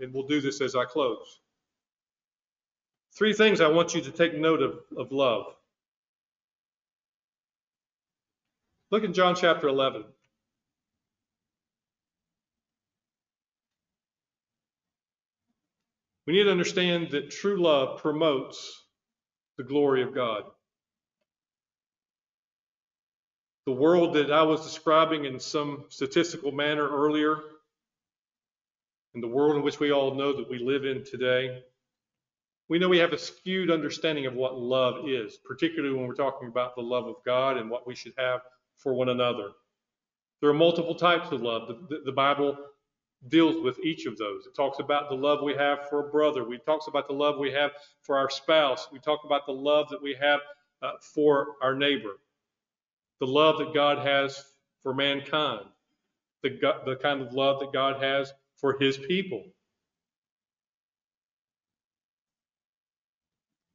and 0.00 0.12
we'll 0.12 0.26
do 0.26 0.40
this 0.40 0.62
as 0.62 0.74
I 0.74 0.86
close. 0.86 1.40
Three 3.14 3.34
things 3.34 3.60
I 3.60 3.68
want 3.68 3.94
you 3.94 4.00
to 4.00 4.10
take 4.10 4.34
note 4.34 4.62
of 4.62 4.80
of 4.96 5.12
love. 5.12 5.54
Look 8.92 9.04
in 9.04 9.14
John 9.14 9.34
chapter 9.34 9.68
11. 9.68 10.04
We 16.26 16.34
need 16.34 16.44
to 16.44 16.50
understand 16.50 17.12
that 17.12 17.30
true 17.30 17.56
love 17.56 18.02
promotes 18.02 18.82
the 19.56 19.64
glory 19.64 20.02
of 20.02 20.14
God. 20.14 20.42
The 23.64 23.72
world 23.72 24.14
that 24.16 24.30
I 24.30 24.42
was 24.42 24.62
describing 24.62 25.24
in 25.24 25.40
some 25.40 25.84
statistical 25.88 26.52
manner 26.52 26.86
earlier, 26.86 27.38
and 29.14 29.22
the 29.22 29.28
world 29.28 29.56
in 29.56 29.62
which 29.62 29.80
we 29.80 29.90
all 29.90 30.14
know 30.14 30.36
that 30.36 30.50
we 30.50 30.58
live 30.58 30.84
in 30.84 31.02
today, 31.02 31.62
we 32.68 32.78
know 32.78 32.90
we 32.90 32.98
have 32.98 33.14
a 33.14 33.18
skewed 33.18 33.70
understanding 33.70 34.26
of 34.26 34.34
what 34.34 34.58
love 34.58 35.08
is, 35.08 35.38
particularly 35.38 35.96
when 35.96 36.06
we're 36.06 36.14
talking 36.14 36.48
about 36.48 36.74
the 36.74 36.82
love 36.82 37.06
of 37.06 37.16
God 37.24 37.56
and 37.56 37.70
what 37.70 37.86
we 37.86 37.94
should 37.94 38.12
have 38.18 38.42
for 38.82 38.94
one 38.94 39.08
another. 39.08 39.50
There 40.40 40.50
are 40.50 40.54
multiple 40.54 40.94
types 40.94 41.30
of 41.30 41.40
love. 41.40 41.68
The, 41.68 41.74
the, 41.88 42.02
the, 42.06 42.12
Bible 42.12 42.56
deals 43.28 43.62
with 43.62 43.78
each 43.80 44.06
of 44.06 44.18
those. 44.18 44.46
It 44.46 44.56
talks 44.56 44.80
about 44.80 45.08
the 45.08 45.14
love 45.14 45.40
we 45.42 45.54
have 45.54 45.88
for 45.88 46.06
a 46.06 46.10
brother. 46.10 46.44
We 46.44 46.58
talks 46.58 46.88
about 46.88 47.06
the 47.06 47.14
love 47.14 47.38
we 47.38 47.52
have 47.52 47.70
for 48.02 48.16
our 48.16 48.28
spouse. 48.28 48.88
We 48.92 48.98
talk 48.98 49.20
about 49.24 49.46
the 49.46 49.52
love 49.52 49.88
that 49.90 50.02
we 50.02 50.16
have 50.20 50.40
uh, 50.82 50.92
for 51.00 51.54
our 51.62 51.76
neighbor. 51.76 52.18
The 53.20 53.26
love 53.26 53.58
that 53.58 53.72
God 53.72 54.04
has 54.04 54.44
for 54.82 54.92
mankind. 54.92 55.66
The, 56.42 56.58
the 56.84 56.96
kind 56.96 57.22
of 57.22 57.32
love 57.32 57.60
that 57.60 57.72
God 57.72 58.02
has 58.02 58.32
for 58.56 58.76
his 58.80 58.98
people. 58.98 59.44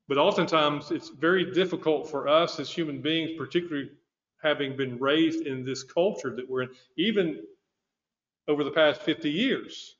But 0.09 0.17
oftentimes, 0.17 0.91
it's 0.91 1.09
very 1.09 1.53
difficult 1.53 2.09
for 2.09 2.27
us 2.27 2.59
as 2.59 2.69
human 2.69 3.01
beings, 3.01 3.31
particularly 3.37 3.89
having 4.41 4.77
been 4.77 4.99
raised 4.99 5.45
in 5.45 5.65
this 5.65 5.83
culture 5.83 6.35
that 6.35 6.49
we're 6.49 6.63
in, 6.63 6.69
even 6.97 7.41
over 8.47 8.63
the 8.63 8.71
past 8.71 9.01
50 9.01 9.29
years. 9.29 9.95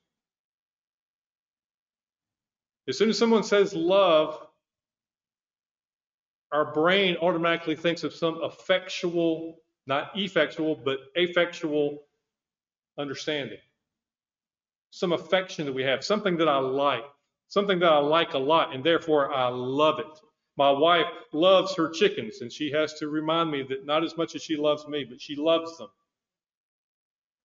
As 2.88 2.98
soon 2.98 3.10
as 3.10 3.18
someone 3.18 3.44
says 3.44 3.76
love, 3.76 4.48
our 6.52 6.72
brain 6.74 7.18
automatically 7.22 7.76
thinks 7.76 8.04
of 8.04 8.14
some 8.14 8.40
effectual, 8.44 9.60
not 9.86 10.12
effectual, 10.16 10.76
but 10.76 11.00
affectual 11.18 11.98
understanding. 12.98 13.58
Some 14.92 15.12
affection 15.12 15.66
that 15.66 15.74
we 15.74 15.84
have, 15.84 16.04
something 16.06 16.38
that 16.38 16.48
I 16.48 16.60
like, 16.60 17.04
something 17.50 17.80
that 17.80 17.92
I 17.92 18.00
like 18.00 18.34
a 18.34 18.38
lot, 18.38 18.74
and 18.74 18.84
therefore 18.84 19.34
I 19.34 19.50
love 19.50 20.00
it. 20.00 20.20
My 20.58 20.72
wife 20.72 21.06
loves 21.34 21.76
her 21.76 21.90
chickens, 21.90 22.42
and 22.42 22.52
she 22.52 22.72
has 22.72 22.96
to 22.96 23.08
remind 23.08 23.52
me 23.52 23.64
that 23.70 23.86
not 23.86 24.04
as 24.04 24.18
much 24.18 24.36
as 24.36 24.42
she 24.42 24.56
loves 24.56 24.88
me, 24.88 25.06
but 25.06 25.22
she 25.22 25.36
loves 25.36 25.78
them. 25.78 25.90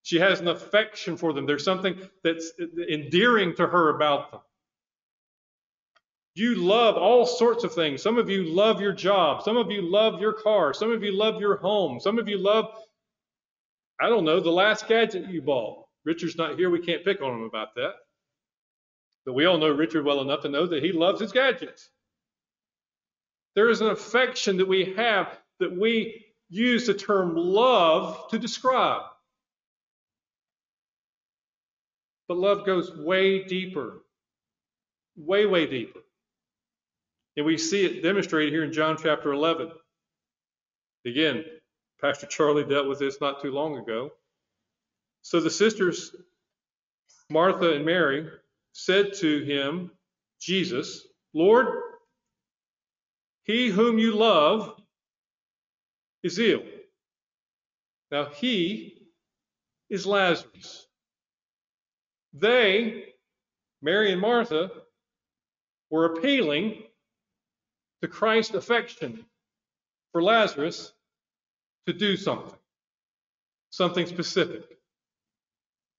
She 0.01 0.19
has 0.19 0.41
an 0.41 0.47
affection 0.47 1.15
for 1.15 1.31
them. 1.31 1.45
There's 1.45 1.63
something 1.63 1.95
that's 2.23 2.51
endearing 2.89 3.55
to 3.55 3.67
her 3.67 3.95
about 3.95 4.31
them. 4.31 4.41
You 6.35 6.55
love 6.55 6.97
all 6.97 7.27
sorts 7.27 7.63
of 7.63 7.73
things. 7.73 8.01
Some 8.01 8.17
of 8.17 8.29
you 8.29 8.43
love 8.43 8.81
your 8.81 8.91
job. 8.91 9.43
Some 9.43 9.55
of 9.57 9.69
you 9.71 9.83
love 9.83 10.19
your 10.19 10.33
car. 10.33 10.73
Some 10.73 10.91
of 10.91 11.03
you 11.03 11.15
love 11.15 11.39
your 11.39 11.57
home. 11.57 11.99
Some 11.99 12.17
of 12.17 12.27
you 12.27 12.39
love, 12.39 12.65
I 14.01 14.09
don't 14.09 14.25
know, 14.25 14.39
the 14.39 14.49
last 14.49 14.87
gadget 14.87 15.29
you 15.29 15.43
bought. 15.43 15.85
Richard's 16.03 16.35
not 16.35 16.57
here. 16.57 16.71
We 16.71 16.79
can't 16.79 17.05
pick 17.05 17.21
on 17.21 17.33
him 17.33 17.43
about 17.43 17.75
that. 17.75 17.93
But 19.25 19.33
we 19.33 19.45
all 19.45 19.59
know 19.59 19.69
Richard 19.69 20.03
well 20.03 20.21
enough 20.21 20.41
to 20.41 20.49
know 20.49 20.65
that 20.65 20.83
he 20.83 20.91
loves 20.91 21.21
his 21.21 21.31
gadgets. 21.31 21.89
There 23.55 23.69
is 23.69 23.81
an 23.81 23.87
affection 23.87 24.57
that 24.57 24.67
we 24.67 24.93
have 24.97 25.37
that 25.59 25.75
we 25.75 26.25
use 26.49 26.87
the 26.87 26.93
term 26.93 27.35
love 27.35 28.29
to 28.29 28.39
describe. 28.39 29.03
But 32.27 32.37
love 32.37 32.65
goes 32.65 32.95
way 32.95 33.43
deeper. 33.43 34.03
Way, 35.15 35.45
way 35.45 35.67
deeper. 35.67 35.99
And 37.37 37.45
we 37.45 37.57
see 37.57 37.85
it 37.85 38.03
demonstrated 38.03 38.53
here 38.53 38.63
in 38.63 38.73
John 38.73 38.97
chapter 39.01 39.33
11. 39.33 39.71
Again, 41.05 41.43
Pastor 41.99 42.27
Charlie 42.27 42.63
dealt 42.63 42.87
with 42.87 42.99
this 42.99 43.19
not 43.21 43.41
too 43.41 43.51
long 43.51 43.77
ago. 43.77 44.11
So 45.21 45.39
the 45.39 45.49
sisters, 45.49 46.15
Martha 47.29 47.73
and 47.73 47.85
Mary, 47.85 48.27
said 48.73 49.13
to 49.15 49.43
him, 49.43 49.91
Jesus, 50.39 51.07
Lord, 51.33 51.67
he 53.43 53.67
whom 53.69 53.99
you 53.99 54.15
love 54.15 54.81
is 56.23 56.39
ill. 56.39 56.63
Now, 58.11 58.25
he 58.25 59.01
is 59.89 60.05
Lazarus. 60.05 60.87
They, 62.33 63.13
Mary 63.81 64.11
and 64.11 64.21
Martha, 64.21 64.71
were 65.89 66.05
appealing 66.05 66.83
to 68.01 68.07
Christ's 68.07 68.55
affection 68.55 69.25
for 70.11 70.23
Lazarus 70.23 70.93
to 71.87 71.93
do 71.93 72.17
something, 72.17 72.57
something 73.69 74.05
specific. 74.07 74.63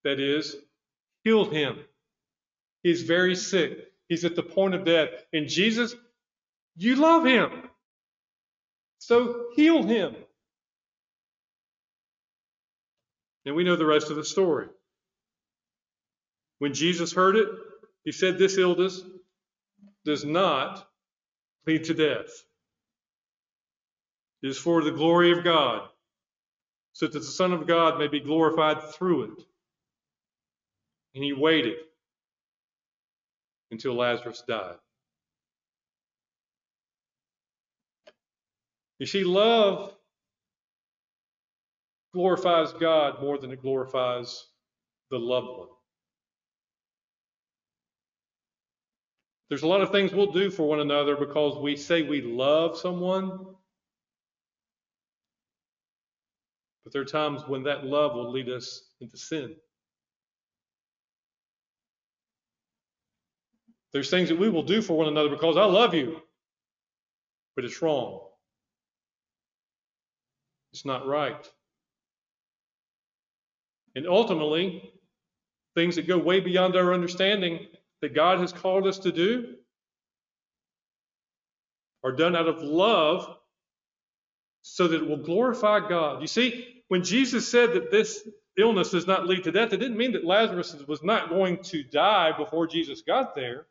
That 0.03 0.19
is, 0.19 0.55
heal 1.23 1.45
him. 1.45 1.79
He's 2.83 3.03
very 3.03 3.35
sick. 3.35 3.91
He's 4.07 4.25
at 4.25 4.35
the 4.35 4.43
point 4.43 4.75
of 4.75 4.85
death. 4.85 5.09
And 5.33 5.47
Jesus, 5.47 5.95
you 6.75 6.95
love 6.95 7.25
him. 7.25 7.51
So 8.99 9.47
heal 9.55 9.83
him. 9.83 10.15
And 13.45 13.55
we 13.55 13.63
know 13.63 13.75
the 13.75 13.85
rest 13.85 14.09
of 14.09 14.15
the 14.15 14.25
story. 14.25 14.67
When 16.59 16.73
Jesus 16.73 17.13
heard 17.13 17.35
it, 17.35 17.47
he 18.03 18.11
said, 18.11 18.37
This 18.37 18.57
illness 18.57 19.01
does 20.05 20.25
not 20.25 20.87
lead 21.67 21.85
to 21.85 21.93
death. 21.93 22.29
It 24.41 24.49
is 24.49 24.57
for 24.57 24.83
the 24.83 24.91
glory 24.91 25.31
of 25.31 25.43
God, 25.43 25.87
so 26.93 27.07
that 27.07 27.19
the 27.19 27.25
Son 27.25 27.51
of 27.53 27.67
God 27.67 27.99
may 27.99 28.07
be 28.07 28.19
glorified 28.19 28.81
through 28.93 29.23
it. 29.23 29.43
And 31.15 31.23
he 31.23 31.33
waited 31.33 31.77
until 33.71 33.95
Lazarus 33.95 34.43
died. 34.47 34.75
You 38.99 39.05
see, 39.05 39.23
love 39.23 39.93
glorifies 42.13 42.71
God 42.73 43.21
more 43.21 43.37
than 43.37 43.51
it 43.51 43.61
glorifies 43.61 44.45
the 45.11 45.19
loved 45.19 45.47
one. 45.47 45.67
There's 49.49 49.63
a 49.63 49.67
lot 49.67 49.81
of 49.81 49.91
things 49.91 50.11
we'll 50.11 50.31
do 50.31 50.49
for 50.49 50.67
one 50.67 50.79
another 50.79 51.15
because 51.17 51.57
we 51.57 51.75
say 51.75 52.01
we 52.01 52.21
love 52.21 52.77
someone. 52.77 53.45
But 56.83 56.93
there 56.93 57.01
are 57.01 57.05
times 57.05 57.43
when 57.47 57.63
that 57.63 57.85
love 57.85 58.15
will 58.15 58.31
lead 58.31 58.49
us 58.49 58.89
into 59.01 59.17
sin. 59.17 59.55
There's 63.91 64.09
things 64.09 64.29
that 64.29 64.39
we 64.39 64.49
will 64.49 64.63
do 64.63 64.81
for 64.81 64.97
one 64.97 65.07
another 65.07 65.29
because 65.29 65.57
I 65.57 65.65
love 65.65 65.93
you, 65.93 66.21
but 67.55 67.65
it's 67.65 67.81
wrong. 67.81 68.27
It's 70.75 70.83
not 70.83 71.07
right. 71.07 71.49
And 73.95 74.05
ultimately, 74.05 74.91
things 75.73 75.95
that 75.95 76.05
go 76.05 76.17
way 76.17 76.41
beyond 76.41 76.75
our 76.75 76.93
understanding 76.93 77.67
that 78.01 78.13
God 78.13 78.39
has 78.39 78.51
called 78.51 78.85
us 78.85 78.99
to 78.99 79.13
do 79.13 79.55
are 82.03 82.11
done 82.11 82.35
out 82.35 82.49
of 82.49 82.61
love 82.61 83.37
so 84.63 84.89
that 84.89 85.01
it 85.01 85.07
will 85.07 85.23
glorify 85.23 85.79
God. 85.87 86.19
You 86.19 86.27
see, 86.27 86.83
when 86.89 87.05
Jesus 87.05 87.47
said 87.47 87.71
that 87.75 87.89
this 87.89 88.27
illness 88.57 88.91
does 88.91 89.07
not 89.07 89.27
lead 89.27 89.45
to 89.45 89.53
death, 89.53 89.71
it 89.71 89.77
didn't 89.77 89.95
mean 89.95 90.11
that 90.11 90.25
Lazarus 90.25 90.75
was 90.89 91.01
not 91.01 91.29
going 91.29 91.63
to 91.63 91.83
die 91.83 92.33
before 92.37 92.67
Jesus 92.67 93.01
got 93.01 93.33
there. 93.33 93.65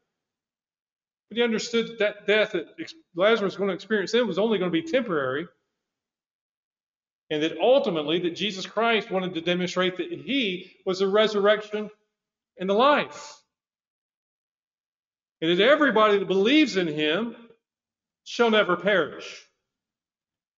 But 1.29 1.37
he 1.37 1.45
understood 1.45 1.99
that, 1.99 1.99
that 1.99 2.27
death 2.27 2.53
that 2.53 2.65
Lazarus 3.15 3.53
was 3.53 3.57
going 3.57 3.69
to 3.69 3.75
experience 3.75 4.13
then 4.13 4.27
was 4.27 4.39
only 4.39 4.57
going 4.57 4.73
to 4.73 4.83
be 4.83 4.91
temporary 4.91 5.49
and 7.35 7.43
that 7.43 7.59
ultimately 7.59 8.21
that 8.21 8.37
Jesus 8.37 8.65
Christ 8.65 9.11
wanted 9.11 9.35
to 9.35 9.41
demonstrate 9.41 9.97
that 9.97 10.13
he 10.13 10.71
was 10.87 11.01
the 11.01 11.09
resurrection 11.09 11.91
and 12.61 12.71
the 12.71 12.75
life. 12.75 13.43
And 15.41 15.51
that 15.51 15.61
everybody 15.61 16.19
that 16.19 16.29
believes 16.29 16.77
in 16.77 16.87
him 16.87 17.35
shall 18.23 18.53
never 18.53 18.77
perish. 18.77 19.45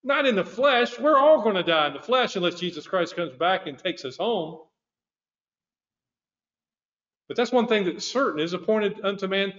Not 0.05 0.27
in 0.27 0.37
the 0.37 0.45
flesh. 0.45 0.99
We're 0.99 1.17
all 1.17 1.43
going 1.43 1.57
to 1.57 1.63
die 1.63 1.87
in 1.87 1.95
the 1.95 2.03
flesh 2.03 2.37
unless 2.37 2.61
Jesus 2.61 2.87
Christ 2.87 3.17
comes 3.17 3.33
back 3.33 3.67
and 3.67 3.79
takes 3.79 4.05
us 4.05 4.19
home. 4.19 4.59
But 7.27 7.39
that's 7.39 7.53
one 7.53 7.69
thing 7.69 7.87
that's 7.87 8.07
certain 8.07 8.39
is 8.39 8.53
appointed 8.53 9.01
unto 9.03 9.29
man 9.29 9.55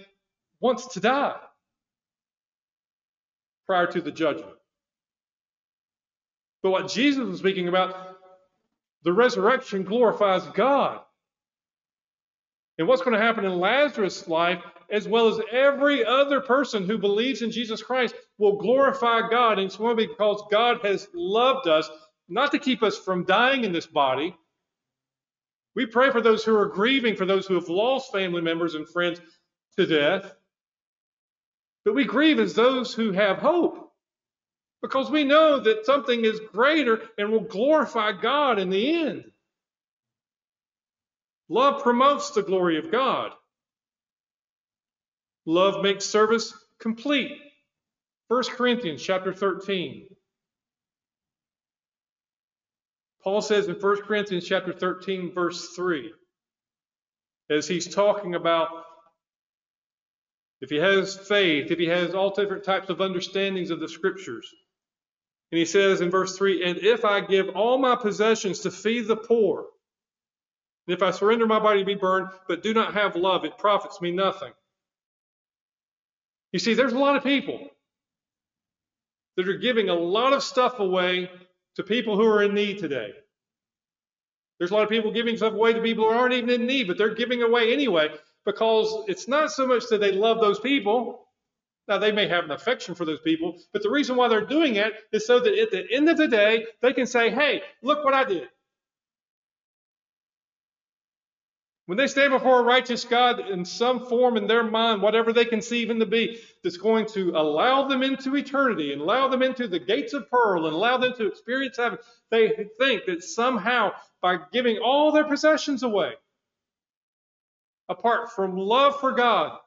once 0.59 0.85
to 0.89 0.99
die 0.99 1.39
prior 3.65 3.87
to 3.87 4.01
the 4.01 4.11
judgment. 4.11 4.53
But 6.67 6.71
what 6.71 6.89
Jesus 6.89 7.25
was 7.25 7.39
speaking 7.39 7.69
about, 7.69 7.95
the 9.03 9.13
resurrection 9.13 9.83
glorifies 9.83 10.45
God. 10.47 10.99
And 12.77 12.89
what's 12.89 13.01
going 13.01 13.17
to 13.17 13.25
happen 13.25 13.45
in 13.45 13.57
Lazarus' 13.57 14.27
life, 14.27 14.61
as 14.91 15.07
well 15.07 15.29
as 15.29 15.39
every 15.49 16.03
other 16.03 16.41
person 16.41 16.83
who 16.83 16.97
believes 16.97 17.41
in 17.41 17.51
Jesus 17.51 17.81
Christ, 17.81 18.15
will 18.37 18.57
glorify 18.57 19.29
God. 19.29 19.59
And 19.59 19.67
it's 19.67 19.79
one 19.79 19.95
because 19.95 20.43
God 20.51 20.81
has 20.83 21.07
loved 21.13 21.69
us, 21.69 21.89
not 22.27 22.51
to 22.51 22.59
keep 22.59 22.83
us 22.83 22.97
from 22.97 23.23
dying 23.23 23.63
in 23.63 23.71
this 23.71 23.87
body. 23.87 24.35
We 25.73 25.85
pray 25.85 26.11
for 26.11 26.19
those 26.19 26.43
who 26.43 26.53
are 26.57 26.67
grieving, 26.67 27.15
for 27.15 27.25
those 27.25 27.47
who 27.47 27.53
have 27.53 27.69
lost 27.69 28.11
family 28.11 28.41
members 28.41 28.75
and 28.75 28.85
friends 28.85 29.21
to 29.77 29.85
death. 29.85 30.33
But 31.85 31.95
we 31.95 32.03
grieve 32.03 32.41
as 32.41 32.55
those 32.55 32.93
who 32.93 33.13
have 33.13 33.37
hope 33.37 33.86
because 34.81 35.09
we 35.09 35.23
know 35.23 35.59
that 35.59 35.85
something 35.85 36.23
is 36.23 36.39
greater 36.53 37.01
and 37.17 37.31
will 37.31 37.41
glorify 37.41 38.11
God 38.11 38.59
in 38.59 38.69
the 38.69 38.95
end. 38.95 39.25
Love 41.49 41.81
promotes 41.81 42.31
the 42.31 42.43
glory 42.43 42.77
of 42.77 42.91
God. 42.91 43.31
Love 45.45 45.81
makes 45.81 46.05
service 46.05 46.53
complete. 46.79 47.31
1 48.27 48.43
Corinthians 48.43 49.01
chapter 49.01 49.33
13. 49.33 50.07
Paul 53.23 53.41
says 53.41 53.67
in 53.67 53.75
1 53.75 54.01
Corinthians 54.03 54.47
chapter 54.47 54.73
13 54.73 55.33
verse 55.33 55.69
3 55.75 56.11
as 57.49 57.67
he's 57.67 57.93
talking 57.93 58.35
about 58.35 58.69
if 60.59 60.69
he 60.69 60.77
has 60.77 61.17
faith, 61.17 61.71
if 61.71 61.77
he 61.77 61.87
has 61.87 62.15
all 62.15 62.31
different 62.31 62.63
types 62.63 62.89
of 62.89 63.01
understandings 63.01 63.69
of 63.69 63.79
the 63.79 63.87
scriptures, 63.87 64.51
and 65.51 65.59
he 65.59 65.65
says 65.65 66.01
in 66.01 66.11
verse 66.11 66.37
3 66.37 66.63
And 66.63 66.77
if 66.79 67.05
I 67.05 67.21
give 67.21 67.49
all 67.49 67.77
my 67.77 67.95
possessions 67.95 68.59
to 68.61 68.71
feed 68.71 69.07
the 69.07 69.15
poor, 69.15 69.67
and 70.87 70.95
if 70.95 71.03
I 71.03 71.11
surrender 71.11 71.45
my 71.45 71.59
body 71.59 71.79
to 71.79 71.85
be 71.85 71.95
burned, 71.95 72.29
but 72.47 72.63
do 72.63 72.73
not 72.73 72.93
have 72.93 73.15
love, 73.15 73.45
it 73.45 73.57
profits 73.57 74.01
me 74.01 74.11
nothing. 74.11 74.53
You 76.53 76.59
see, 76.59 76.73
there's 76.73 76.93
a 76.93 76.99
lot 76.99 77.17
of 77.17 77.23
people 77.23 77.59
that 79.35 79.47
are 79.47 79.57
giving 79.57 79.89
a 79.89 79.93
lot 79.93 80.33
of 80.33 80.43
stuff 80.43 80.79
away 80.79 81.29
to 81.75 81.83
people 81.83 82.15
who 82.15 82.25
are 82.25 82.43
in 82.43 82.53
need 82.53 82.79
today. 82.79 83.11
There's 84.57 84.71
a 84.71 84.73
lot 84.73 84.83
of 84.83 84.89
people 84.89 85.11
giving 85.11 85.37
stuff 85.37 85.53
away 85.53 85.73
to 85.73 85.81
people 85.81 86.05
who 86.05 86.17
aren't 86.17 86.33
even 86.33 86.49
in 86.49 86.65
need, 86.65 86.87
but 86.87 86.97
they're 86.97 87.13
giving 87.13 87.43
away 87.43 87.71
anyway 87.71 88.09
because 88.45 89.03
it's 89.07 89.27
not 89.27 89.51
so 89.51 89.67
much 89.67 89.83
that 89.89 89.99
they 89.99 90.11
love 90.11 90.39
those 90.39 90.59
people, 90.59 91.26
now, 91.87 91.97
they 91.97 92.11
may 92.11 92.27
have 92.27 92.43
an 92.43 92.51
affection 92.51 92.95
for 92.95 93.05
those 93.05 93.21
people, 93.21 93.57
but 93.71 93.81
the 93.81 93.89
reason 93.89 94.17
why 94.17 94.27
they're 94.27 94.45
doing 94.45 94.75
it 94.75 94.93
is 95.13 95.25
so 95.25 95.39
that 95.39 95.57
at 95.57 95.71
the 95.71 95.85
end 95.91 96.09
of 96.09 96.17
the 96.17 96.27
day, 96.27 96.65
they 96.81 96.91
can 96.91 97.05
say, 97.05 97.29
hey, 97.29 97.61
look 97.81 98.03
what 98.03 98.13
I 98.13 98.25
did. 98.25 98.49
When 101.85 101.97
they 101.97 102.07
stand 102.07 102.31
before 102.31 102.59
a 102.59 102.63
righteous 102.63 103.05
God 103.05 103.39
in 103.39 103.63
some 103.63 104.07
form 104.07 104.35
in 104.35 104.45
their 104.47 104.63
mind, 104.63 105.01
whatever 105.01 105.31
they 105.31 105.45
conceive 105.45 105.89
him 105.89 106.01
to 106.01 106.05
be, 106.05 106.41
that's 106.61 106.75
going 106.75 107.05
to 107.13 107.29
allow 107.29 107.87
them 107.87 108.03
into 108.03 108.35
eternity 108.35 108.91
and 108.91 109.01
allow 109.01 109.29
them 109.29 109.41
into 109.41 109.69
the 109.69 109.79
gates 109.79 110.11
of 110.11 110.29
pearl 110.29 110.65
and 110.65 110.75
allow 110.75 110.97
them 110.97 111.13
to 111.13 111.27
experience 111.27 111.77
heaven, 111.77 111.97
they 112.29 112.67
think 112.77 113.05
that 113.05 113.23
somehow 113.23 113.93
by 114.21 114.37
giving 114.51 114.79
all 114.79 115.13
their 115.13 115.23
possessions 115.23 115.83
away, 115.83 116.11
apart 117.87 118.33
from 118.33 118.57
love 118.57 118.99
for 118.99 119.13
God, 119.13 119.57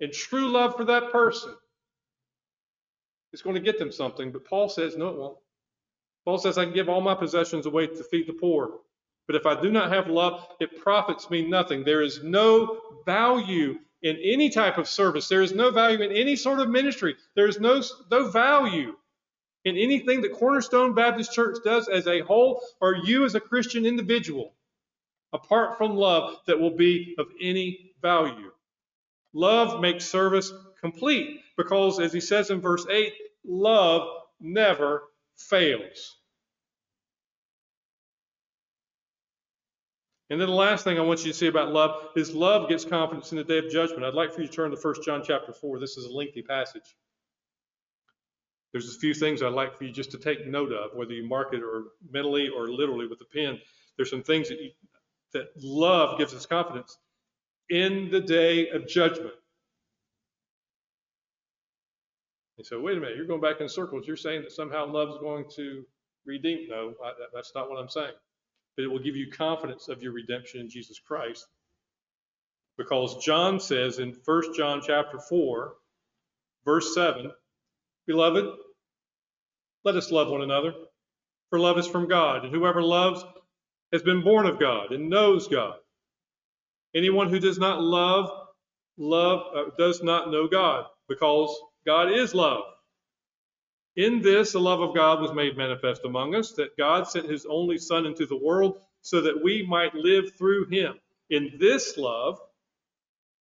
and 0.00 0.12
true 0.12 0.48
love 0.48 0.76
for 0.76 0.84
that 0.84 1.12
person 1.12 1.54
is 3.32 3.42
going 3.42 3.54
to 3.54 3.60
get 3.60 3.78
them 3.78 3.92
something. 3.92 4.32
But 4.32 4.44
Paul 4.44 4.68
says, 4.68 4.96
no, 4.96 5.08
it 5.08 5.16
won't. 5.16 5.38
Paul 6.24 6.38
says, 6.38 6.58
I 6.58 6.64
can 6.64 6.74
give 6.74 6.88
all 6.88 7.00
my 7.00 7.14
possessions 7.14 7.66
away 7.66 7.86
to 7.86 8.04
feed 8.04 8.26
the 8.26 8.32
poor. 8.32 8.78
But 9.26 9.36
if 9.36 9.46
I 9.46 9.60
do 9.60 9.70
not 9.70 9.92
have 9.92 10.08
love, 10.08 10.46
it 10.60 10.80
profits 10.82 11.30
me 11.30 11.46
nothing. 11.46 11.84
There 11.84 12.02
is 12.02 12.22
no 12.22 12.80
value 13.06 13.78
in 14.02 14.16
any 14.16 14.50
type 14.50 14.78
of 14.78 14.88
service. 14.88 15.28
There 15.28 15.42
is 15.42 15.52
no 15.52 15.70
value 15.70 16.00
in 16.02 16.12
any 16.12 16.36
sort 16.36 16.60
of 16.60 16.68
ministry. 16.68 17.16
There 17.36 17.46
is 17.46 17.60
no, 17.60 17.82
no 18.10 18.28
value 18.30 18.94
in 19.64 19.76
anything 19.76 20.22
that 20.22 20.32
Cornerstone 20.32 20.94
Baptist 20.94 21.32
Church 21.32 21.58
does 21.64 21.88
as 21.88 22.06
a 22.06 22.20
whole 22.20 22.62
or 22.80 22.96
you 22.96 23.24
as 23.24 23.34
a 23.34 23.40
Christian 23.40 23.86
individual 23.86 24.54
apart 25.32 25.78
from 25.78 25.96
love 25.96 26.38
that 26.46 26.58
will 26.58 26.76
be 26.76 27.14
of 27.18 27.26
any 27.40 27.92
value. 28.02 28.50
Love 29.32 29.80
makes 29.80 30.04
service 30.04 30.52
complete 30.80 31.40
because, 31.56 32.00
as 32.00 32.12
he 32.12 32.20
says 32.20 32.50
in 32.50 32.60
verse 32.60 32.86
8, 32.90 33.12
love 33.44 34.08
never 34.40 35.04
fails. 35.36 36.16
And 40.30 40.40
then 40.40 40.48
the 40.48 40.54
last 40.54 40.84
thing 40.84 40.96
I 40.98 41.02
want 41.02 41.24
you 41.24 41.32
to 41.32 41.36
see 41.36 41.48
about 41.48 41.72
love 41.72 42.08
is 42.16 42.32
love 42.32 42.68
gets 42.68 42.84
confidence 42.84 43.32
in 43.32 43.38
the 43.38 43.44
day 43.44 43.58
of 43.58 43.68
judgment. 43.68 44.04
I'd 44.04 44.14
like 44.14 44.32
for 44.32 44.42
you 44.42 44.46
to 44.46 44.52
turn 44.52 44.70
to 44.70 44.76
1 44.76 44.94
John 45.04 45.22
chapter 45.24 45.52
4. 45.52 45.80
This 45.80 45.96
is 45.96 46.06
a 46.06 46.12
lengthy 46.12 46.42
passage. 46.42 46.96
There's 48.72 48.94
a 48.94 48.98
few 48.98 49.12
things 49.12 49.42
I'd 49.42 49.52
like 49.52 49.76
for 49.76 49.82
you 49.82 49.92
just 49.92 50.12
to 50.12 50.18
take 50.18 50.46
note 50.46 50.72
of, 50.72 50.90
whether 50.94 51.12
you 51.12 51.26
mark 51.26 51.52
it 51.52 51.62
or 51.62 51.86
mentally 52.08 52.48
or 52.48 52.68
literally 52.68 53.08
with 53.08 53.20
a 53.20 53.24
pen. 53.24 53.58
There's 53.96 54.10
some 54.10 54.22
things 54.22 54.48
that, 54.48 54.60
you, 54.60 54.70
that 55.32 55.48
love 55.60 56.16
gives 56.16 56.32
us 56.32 56.46
confidence 56.46 56.96
in 57.70 58.10
the 58.10 58.20
day 58.20 58.68
of 58.70 58.86
judgment. 58.86 59.34
He 62.56 62.64
said, 62.64 62.78
wait 62.80 62.98
a 62.98 63.00
minute, 63.00 63.16
you're 63.16 63.26
going 63.26 63.40
back 63.40 63.60
in 63.60 63.68
circles. 63.68 64.06
You're 64.06 64.16
saying 64.16 64.42
that 64.42 64.52
somehow 64.52 64.86
love 64.86 65.08
is 65.08 65.18
going 65.18 65.46
to 65.56 65.84
redeem. 66.26 66.68
No, 66.68 66.94
I, 67.02 67.12
that's 67.34 67.52
not 67.54 67.70
what 67.70 67.80
I'm 67.80 67.88
saying 67.88 68.12
but 68.80 68.84
it 68.84 68.88
will 68.90 68.98
give 68.98 69.16
you 69.16 69.30
confidence 69.30 69.88
of 69.88 70.02
your 70.02 70.12
redemption 70.12 70.60
in 70.60 70.70
Jesus 70.70 70.98
Christ. 70.98 71.46
Because 72.78 73.22
John 73.22 73.60
says 73.60 73.98
in 73.98 74.16
1 74.24 74.54
John 74.56 74.80
chapter 74.86 75.18
4, 75.18 75.74
verse 76.64 76.94
7, 76.94 77.30
Beloved, 78.06 78.46
let 79.84 79.96
us 79.96 80.10
love 80.10 80.28
one 80.28 80.42
another, 80.42 80.72
for 81.50 81.58
love 81.58 81.78
is 81.78 81.86
from 81.86 82.08
God, 82.08 82.44
and 82.44 82.54
whoever 82.54 82.82
loves 82.82 83.22
has 83.92 84.02
been 84.02 84.22
born 84.24 84.46
of 84.46 84.58
God 84.58 84.92
and 84.92 85.10
knows 85.10 85.46
God. 85.48 85.74
Anyone 86.94 87.28
who 87.28 87.38
does 87.38 87.58
not 87.58 87.80
love, 87.80 88.30
love 88.98 89.42
uh, 89.54 89.70
does 89.78 90.02
not 90.02 90.30
know 90.30 90.48
God, 90.48 90.86
because 91.08 91.54
God 91.86 92.10
is 92.12 92.34
love. 92.34 92.64
In 93.96 94.22
this, 94.22 94.52
the 94.52 94.60
love 94.60 94.80
of 94.80 94.94
God 94.94 95.20
was 95.20 95.32
made 95.32 95.56
manifest 95.56 96.02
among 96.04 96.34
us, 96.34 96.52
that 96.52 96.76
God 96.76 97.08
sent 97.08 97.28
his 97.28 97.46
only 97.46 97.78
Son 97.78 98.06
into 98.06 98.26
the 98.26 98.36
world 98.36 98.80
so 99.02 99.20
that 99.22 99.42
we 99.42 99.66
might 99.66 99.94
live 99.94 100.36
through 100.36 100.66
him. 100.66 100.94
In 101.28 101.56
this 101.58 101.96
love, 101.96 102.40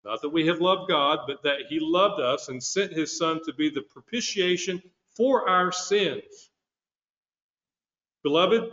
not 0.05 0.21
that 0.21 0.29
we 0.29 0.47
have 0.47 0.61
loved 0.61 0.89
God, 0.89 1.19
but 1.27 1.43
that 1.43 1.67
he 1.69 1.79
loved 1.79 2.21
us 2.21 2.49
and 2.49 2.63
sent 2.63 2.93
his 2.93 3.17
Son 3.17 3.41
to 3.45 3.53
be 3.53 3.69
the 3.69 3.81
propitiation 3.81 4.81
for 5.15 5.49
our 5.49 5.71
sins. 5.71 6.49
Beloved, 8.23 8.71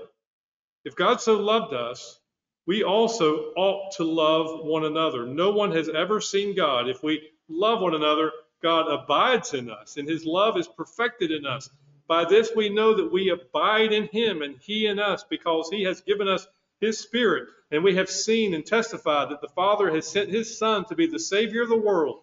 if 0.85 0.97
God 0.97 1.21
so 1.21 1.39
loved 1.39 1.75
us, 1.75 2.19
we 2.67 2.83
also 2.83 3.53
ought 3.57 3.93
to 3.97 4.05
love 4.05 4.65
one 4.65 4.85
another. 4.85 5.25
No 5.25 5.53
one 5.53 5.73
has 5.73 5.89
ever 5.89 6.21
seen 6.21 6.57
God. 6.57 6.89
If 6.89 7.03
we 7.03 7.31
love 7.49 7.81
one 7.81 7.95
another, 7.95 8.33
God 8.63 8.89
abides 8.89 9.55
in 9.55 9.71
us, 9.71 9.97
and 9.97 10.09
his 10.09 10.25
love 10.25 10.57
is 10.57 10.67
perfected 10.67 11.31
in 11.31 11.47
us. 11.47 11.71
By 12.09 12.25
this 12.25 12.51
we 12.55 12.69
know 12.69 12.95
that 12.95 13.13
we 13.13 13.31
abide 13.31 13.93
in 13.93 14.09
him 14.09 14.43
and 14.43 14.57
he 14.61 14.87
in 14.87 14.99
us, 14.99 15.25
because 15.29 15.69
he 15.71 15.85
has 15.85 16.01
given 16.01 16.29
us 16.29 16.47
his 16.81 16.99
Spirit. 16.99 17.49
And 17.71 17.83
we 17.83 17.97
have 17.97 18.11
seen 18.11 18.55
and 18.55 18.65
testified 18.65 19.31
that 19.31 19.41
the 19.41 19.49
Father 19.49 19.93
has 19.95 20.07
sent 20.07 20.31
his 20.31 20.59
Son 20.59 20.85
to 20.87 20.95
be 20.95 21.07
the 21.07 21.19
Savior 21.19 21.63
of 21.63 21.69
the 21.69 21.77
world. 21.77 22.21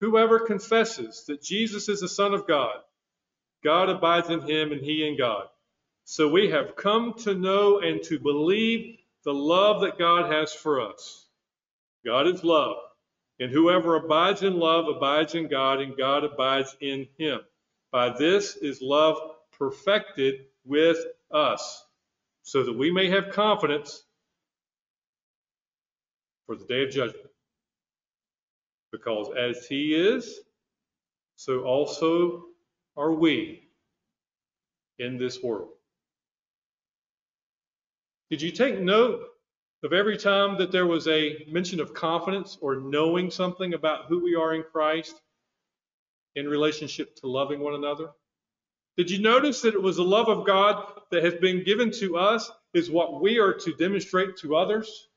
Whoever 0.00 0.40
confesses 0.40 1.24
that 1.28 1.42
Jesus 1.42 1.88
is 1.88 2.00
the 2.00 2.08
Son 2.08 2.32
of 2.32 2.46
God, 2.46 2.76
God 3.62 3.90
abides 3.90 4.30
in 4.30 4.40
him 4.40 4.72
and 4.72 4.80
he 4.80 5.06
in 5.06 5.18
God. 5.18 5.46
So 6.04 6.28
we 6.28 6.50
have 6.50 6.76
come 6.76 7.14
to 7.18 7.34
know 7.34 7.80
and 7.80 8.02
to 8.04 8.18
believe 8.18 8.98
the 9.24 9.34
love 9.34 9.82
that 9.82 9.98
God 9.98 10.30
has 10.32 10.52
for 10.52 10.80
us. 10.80 11.26
God 12.04 12.26
is 12.26 12.42
love. 12.44 12.76
And 13.38 13.50
whoever 13.50 13.96
abides 13.96 14.42
in 14.42 14.58
love 14.58 14.86
abides 14.94 15.34
in 15.34 15.48
God, 15.48 15.80
and 15.80 15.96
God 15.96 16.24
abides 16.24 16.76
in 16.80 17.08
him. 17.16 17.40
By 17.90 18.16
this 18.16 18.56
is 18.56 18.82
love 18.82 19.16
perfected 19.58 20.46
with 20.64 20.98
us, 21.30 21.84
so 22.42 22.62
that 22.64 22.76
we 22.76 22.90
may 22.90 23.08
have 23.10 23.30
confidence 23.30 24.02
for 26.46 26.56
the 26.56 26.64
day 26.66 26.84
of 26.84 26.90
judgment. 26.90 27.30
Because 28.92 29.30
as 29.38 29.66
he 29.66 29.94
is, 29.94 30.40
so 31.36 31.60
also 31.60 32.44
are 32.96 33.12
we 33.12 33.68
in 34.98 35.16
this 35.16 35.42
world. 35.42 35.70
Did 38.30 38.42
you 38.42 38.52
take 38.52 38.78
note 38.78 39.26
of 39.82 39.92
every 39.92 40.16
time 40.16 40.56
that 40.58 40.70
there 40.70 40.86
was 40.86 41.08
a 41.08 41.44
mention 41.48 41.80
of 41.80 41.94
confidence 41.94 42.56
or 42.60 42.76
knowing 42.76 43.30
something 43.30 43.74
about 43.74 44.06
who 44.06 44.22
we 44.22 44.36
are 44.36 44.54
in 44.54 44.62
Christ 44.62 45.20
in 46.36 46.48
relationship 46.48 47.16
to 47.16 47.26
loving 47.26 47.60
one 47.60 47.74
another? 47.74 48.10
Did 48.96 49.10
you 49.10 49.20
notice 49.20 49.62
that 49.62 49.74
it 49.74 49.82
was 49.82 49.96
the 49.96 50.04
love 50.04 50.28
of 50.28 50.46
God 50.46 51.00
that 51.10 51.24
has 51.24 51.34
been 51.34 51.64
given 51.64 51.90
to 51.92 52.18
us 52.18 52.50
is 52.72 52.90
what 52.90 53.20
we 53.20 53.38
are 53.38 53.54
to 53.54 53.74
demonstrate 53.74 54.36
to 54.38 54.56
others? 54.56 55.08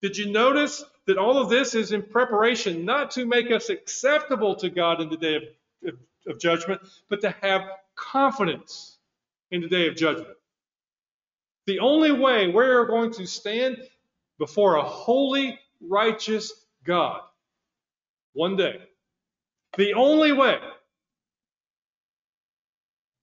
Did 0.00 0.16
you 0.16 0.32
notice 0.32 0.82
that 1.06 1.18
all 1.18 1.38
of 1.38 1.50
this 1.50 1.74
is 1.74 1.92
in 1.92 2.02
preparation 2.02 2.86
not 2.86 3.10
to 3.12 3.26
make 3.26 3.50
us 3.50 3.68
acceptable 3.68 4.54
to 4.56 4.70
God 4.70 5.02
in 5.02 5.10
the 5.10 5.16
day 5.16 5.36
of, 5.36 5.42
of, 5.86 5.98
of 6.26 6.40
judgment, 6.40 6.80
but 7.10 7.20
to 7.20 7.34
have 7.42 7.62
confidence 7.96 8.96
in 9.50 9.60
the 9.60 9.68
day 9.68 9.88
of 9.88 9.96
judgment? 9.96 10.36
The 11.70 11.78
only 11.78 12.10
way 12.10 12.48
we 12.48 12.64
are 12.64 12.84
going 12.84 13.12
to 13.12 13.26
stand 13.28 13.76
before 14.40 14.74
a 14.74 14.82
holy, 14.82 15.56
righteous 15.80 16.52
God 16.84 17.20
one 18.32 18.56
day, 18.56 18.80
the 19.78 19.94
only 19.94 20.32
way 20.32 20.58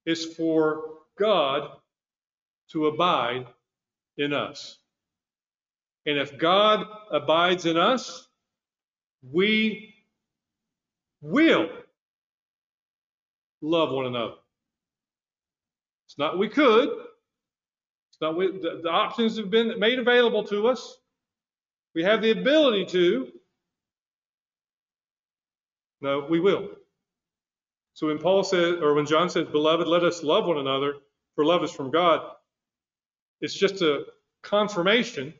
is 0.05 0.33
for 0.35 0.99
God 1.19 1.71
to 2.71 2.87
abide 2.87 3.47
in 4.17 4.31
us. 4.31 4.77
And 6.05 6.17
if 6.17 6.37
God 6.37 6.87
abides 7.11 7.65
in 7.65 7.75
us, 7.75 8.29
we 9.29 9.93
will 11.19 11.67
love 13.59 13.91
one 13.91 14.05
another. 14.05 14.35
It's 16.05 16.17
not 16.17 16.39
we 16.39 16.47
could, 16.47 17.07
so 18.21 18.31
we, 18.33 18.47
the, 18.51 18.81
the 18.83 18.89
options 18.89 19.37
have 19.37 19.49
been 19.49 19.79
made 19.79 19.99
available 19.99 20.43
to 20.45 20.67
us. 20.67 20.97
We 21.93 22.03
have 22.03 22.21
the 22.21 22.31
ability 22.31 22.85
to. 22.87 23.31
No, 26.01 26.25
we 26.29 26.39
will. 26.39 26.69
So 27.93 28.07
when 28.07 28.19
Paul 28.19 28.43
says, 28.43 28.75
or 28.81 28.93
when 28.93 29.05
John 29.05 29.29
says, 29.29 29.47
Beloved, 29.47 29.87
let 29.87 30.03
us 30.03 30.23
love 30.23 30.45
one 30.45 30.57
another, 30.57 30.93
for 31.35 31.45
love 31.45 31.63
is 31.63 31.71
from 31.71 31.89
God, 31.91 32.21
it's 33.41 33.53
just 33.53 33.81
a 33.81 34.03
confirmation 34.43 35.33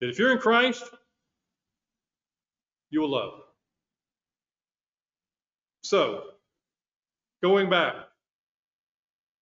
that 0.00 0.08
if 0.08 0.18
you're 0.18 0.32
in 0.32 0.38
Christ, 0.38 0.84
you 2.90 3.00
will 3.00 3.10
love. 3.10 3.40
So, 5.82 6.22
going 7.42 7.68
back 7.68 7.94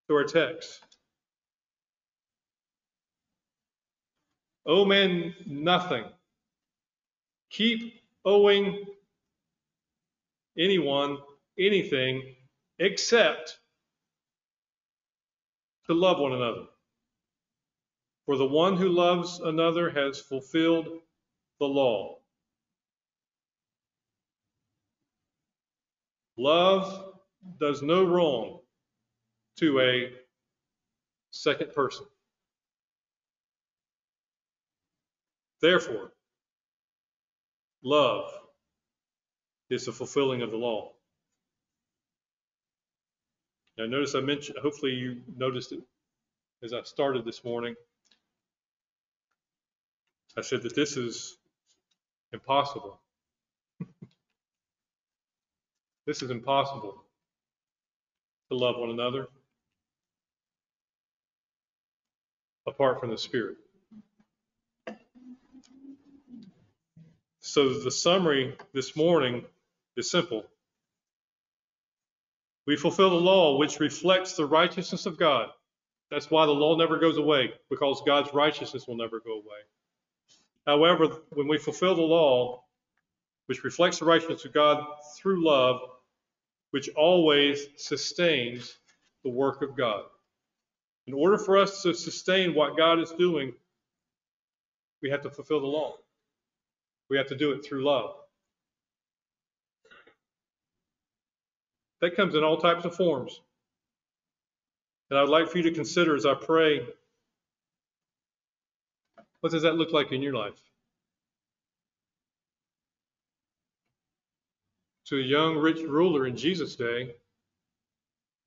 to 0.09 0.15
our 0.15 0.25
text, 0.25 0.81
Owe 4.67 4.85
men 4.85 5.35
nothing. 5.47 6.05
Keep 7.51 8.01
owing 8.25 8.85
anyone 10.59 11.19
anything 11.59 12.37
except 12.79 13.59
to 15.87 15.95
love 15.95 16.19
one 16.19 16.33
another. 16.33 16.67
For 18.27 18.37
the 18.37 18.47
one 18.47 18.77
who 18.77 18.89
loves 18.89 19.41
another 19.41 19.91
has 19.91 20.21
fulfilled 20.21 20.87
the 21.59 21.67
law. 21.67 22.19
Love 26.37 27.15
does 27.59 27.83
no 27.83 28.05
wrong 28.05 28.61
to 29.57 29.81
a 29.81 30.13
second 31.31 31.73
person. 31.75 32.07
Therefore, 35.61 36.13
love 37.83 38.31
is 39.69 39.87
the 39.87 39.93
fulfilling 39.93 40.43
of 40.43 40.51
the 40.51 40.57
law. 40.57 40.93
Now, 43.79 43.87
notice 43.87 44.15
I 44.15 44.21
mentioned, 44.21 44.59
hopefully, 44.61 44.93
you 44.93 45.23
noticed 45.37 45.73
it 45.73 45.81
as 46.63 46.73
I 46.73 46.83
started 46.83 47.25
this 47.25 47.45
morning. 47.45 47.75
I 50.37 50.43
said 50.43 50.63
that 50.63 50.75
this 50.75 50.97
is 50.97 51.39
impossible. 52.33 53.01
this 56.07 56.23
is 56.23 56.31
impossible 56.31 57.03
to 58.51 58.57
love 58.57 58.77
one 58.79 58.91
another 58.91 59.29
apart 62.67 63.01
from 63.01 63.11
the 63.11 63.19
Spirit. 63.19 63.57
So 67.41 67.81
the 67.81 67.91
summary 67.91 68.57
this 68.75 68.95
morning 68.95 69.45
is 69.97 70.11
simple. 70.11 70.45
We 72.67 72.77
fulfill 72.77 73.11
the 73.11 73.17
law 73.17 73.57
which 73.59 73.81
reflects 73.81 74.35
the 74.35 74.47
righteousness 74.47 75.07
of 75.07 75.19
God. 75.19 75.49
That's 76.11 76.31
why 76.31 76.47
the 76.47 76.53
law 76.53 76.77
never 76.77 76.99
goes 76.99 77.17
away, 77.17 77.53
because 77.71 78.03
God's 78.07 78.35
righteousness 78.35 78.87
will 78.87 78.97
never 78.97 79.21
go 79.21 79.33
away. 79.33 79.61
However, 80.67 81.07
when 81.31 81.49
we 81.49 81.57
fulfill 81.57 81.95
the 81.95 82.03
law, 82.03 82.65
which 83.47 83.65
reflects 83.65 83.99
the 83.99 84.05
righteousness 84.05 84.45
of 84.45 84.53
God 84.53 84.85
through 85.17 85.45
love, 85.45 85.81
which 86.73 86.91
always 86.91 87.67
sustains 87.77 88.77
the 89.25 89.31
work 89.31 89.63
of 89.63 89.77
God. 89.77 90.05
In 91.07 91.15
order 91.15 91.39
for 91.39 91.57
us 91.57 91.83
to 91.83 91.95
sustain 91.95 92.55
what 92.55 92.77
God 92.77 93.01
is 93.01 93.11
doing, 93.13 93.55
we 95.03 95.11
have 95.11 95.23
to 95.23 95.31
fulfill 95.31 95.61
the 95.61 95.67
law. 95.67 95.97
We 97.11 97.17
have 97.17 97.27
to 97.27 97.37
do 97.37 97.51
it 97.51 97.65
through 97.65 97.85
love. 97.85 98.15
That 102.01 102.17
comes 102.17 102.37
in 102.37 102.45
all 102.45 102.57
types 102.57 102.85
of 102.85 102.95
forms. 102.95 103.41
And 105.11 105.19
I'd 105.19 105.29
like 105.29 105.51
for 105.51 105.59
you 105.59 105.65
to 105.65 105.73
consider 105.73 106.15
as 106.15 106.25
I 106.25 106.35
pray 106.35 106.87
what 109.41 109.53
does 109.53 109.63
that 109.63 109.75
look 109.75 109.93
like 109.93 110.13
in 110.13 110.23
your 110.23 110.35
life? 110.35 110.61
To 115.07 115.17
a 115.17 115.23
young 115.23 115.57
rich 115.57 115.81
ruler 115.81 116.27
in 116.27 116.37
Jesus' 116.37 116.77
day, 116.77 117.15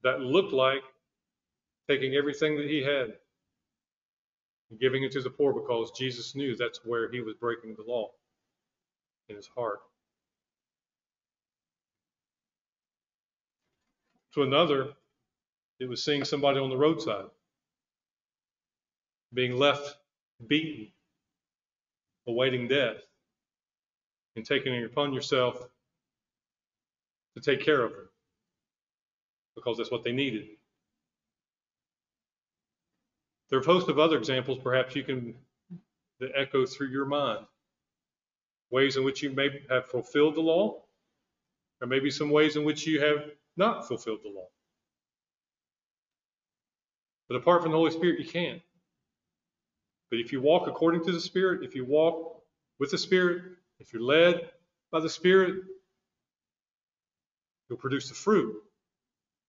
that 0.03 0.21
looked 0.21 0.53
like 0.53 0.83
taking 1.89 2.13
everything 2.13 2.57
that 2.57 2.67
he 2.67 2.83
had 2.83 3.13
and 4.69 4.79
giving 4.79 5.03
it 5.03 5.11
to 5.13 5.21
the 5.21 5.29
poor 5.31 5.51
because 5.51 5.91
Jesus 5.97 6.35
knew 6.35 6.55
that's 6.55 6.85
where 6.85 7.11
he 7.11 7.21
was 7.21 7.33
breaking 7.39 7.75
the 7.75 7.91
law 7.91 8.11
his 9.27 9.47
heart. 9.47 9.79
To 14.33 14.43
another, 14.43 14.89
it 15.79 15.87
was 15.87 16.03
seeing 16.03 16.23
somebody 16.23 16.59
on 16.59 16.69
the 16.69 16.77
roadside 16.77 17.25
being 19.33 19.57
left 19.57 19.97
beaten, 20.47 20.91
awaiting 22.27 22.67
death, 22.67 22.97
and 24.35 24.45
taking 24.45 24.73
it 24.73 24.85
upon 24.85 25.13
yourself 25.13 25.67
to 27.35 27.41
take 27.41 27.63
care 27.63 27.83
of 27.83 27.91
them 27.91 28.09
because 29.55 29.77
that's 29.77 29.91
what 29.91 30.03
they 30.03 30.11
needed. 30.11 30.47
There 33.49 33.59
are 33.59 33.61
a 33.61 33.65
host 33.65 33.89
of 33.89 33.99
other 33.99 34.17
examples 34.17 34.59
perhaps 34.63 34.95
you 34.95 35.03
can 35.03 35.35
echo 36.35 36.65
through 36.65 36.87
your 36.87 37.05
mind. 37.05 37.45
Ways 38.73 38.97
in 38.97 39.03
which 39.03 39.21
you 39.21 39.29
may 39.29 39.61
have 39.69 39.85
fulfilled 39.85 40.33
the 40.33 40.41
law, 40.41 40.81
or 41.79 41.85
maybe 41.85 42.09
some 42.09 42.31
ways 42.31 42.55
in 42.55 42.63
which 42.63 42.87
you 42.87 42.99
have 43.01 43.29
not 43.55 43.87
fulfilled 43.87 44.21
the 44.23 44.29
law. 44.29 44.47
But 47.29 47.35
apart 47.35 47.61
from 47.61 47.71
the 47.71 47.77
Holy 47.77 47.91
Spirit, 47.91 48.19
you 48.19 48.27
can't. 48.27 48.63
But 50.09 50.21
if 50.21 50.31
you 50.31 50.41
walk 50.41 50.67
according 50.67 51.05
to 51.05 51.11
the 51.11 51.19
Spirit, 51.19 51.63
if 51.63 51.75
you 51.75 51.85
walk 51.85 52.41
with 52.79 52.89
the 52.89 52.97
Spirit, 52.97 53.43
if 53.77 53.93
you're 53.93 54.01
led 54.01 54.49
by 54.91 54.99
the 54.99 55.09
Spirit, 55.09 55.53
you'll 57.69 57.77
produce 57.77 58.09
the 58.09 58.15
fruit 58.15 58.55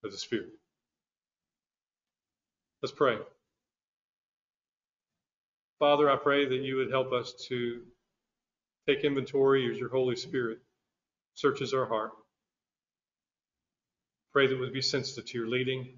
of 0.05 0.13
the 0.13 0.19
Spirit. 0.19 0.51
Let's 2.83 2.93
pray. 2.93 3.17
Father, 5.79 6.11
I 6.11 6.17
pray 6.17 6.45
that 6.45 6.61
you 6.61 6.77
would 6.77 6.91
help 6.91 7.15
us 7.15 7.33
to 7.49 7.81
take 8.87 9.05
inventory 9.05 9.71
as 9.71 9.79
your 9.79 9.89
Holy 9.89 10.17
Spirit 10.17 10.59
searches 11.35 11.73
our 11.75 11.87
heart. 11.87 12.13
Pray 14.33 14.47
that 14.47 14.55
we 14.55 14.61
would 14.61 14.73
be 14.73 14.83
sensitive 14.83 15.27
to 15.27 15.39
your 15.39 15.49
leading. 15.49 15.89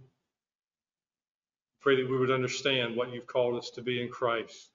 Pray 1.81 1.97
that 1.97 2.11
we 2.11 2.19
would 2.19 2.31
understand 2.31 2.97
what 2.97 3.13
you've 3.13 3.27
called 3.27 3.57
us 3.57 3.71
to 3.71 3.83
be 3.83 4.03
in 4.03 4.09
Christ. 4.09 4.71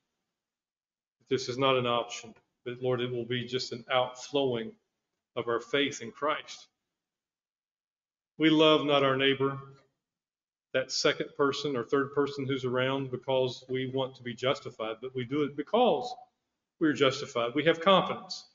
This 1.30 1.48
is 1.48 1.58
not 1.58 1.78
an 1.78 1.86
option, 1.86 2.34
but 2.66 2.82
Lord, 2.82 3.02
it 3.02 3.12
will 3.12 3.26
be 3.26 3.46
just 3.46 3.72
an 3.72 3.86
outflowing 3.92 4.72
of 5.36 5.48
our 5.48 5.60
faith 5.60 6.02
in 6.02 6.12
Christ. 6.12 6.68
We 8.38 8.50
love 8.50 8.86
not 8.86 9.04
our 9.04 9.16
neighbor, 9.16 9.58
that 10.74 10.92
second 10.92 11.30
person 11.38 11.76
or 11.76 11.84
third 11.84 12.14
person 12.14 12.46
who's 12.46 12.66
around 12.66 13.12
because 13.12 13.64
we 13.70 13.92
want 13.94 14.16
to 14.16 14.24
be 14.24 14.34
justified, 14.34 14.98
but 15.02 15.14
we 15.14 15.24
do 15.26 15.44
it 15.44 15.56
because 15.56 16.14
we're 16.82 16.94
justified. 16.94 17.54
We 17.56 17.64
have 17.66 17.80
confidence 17.80 18.46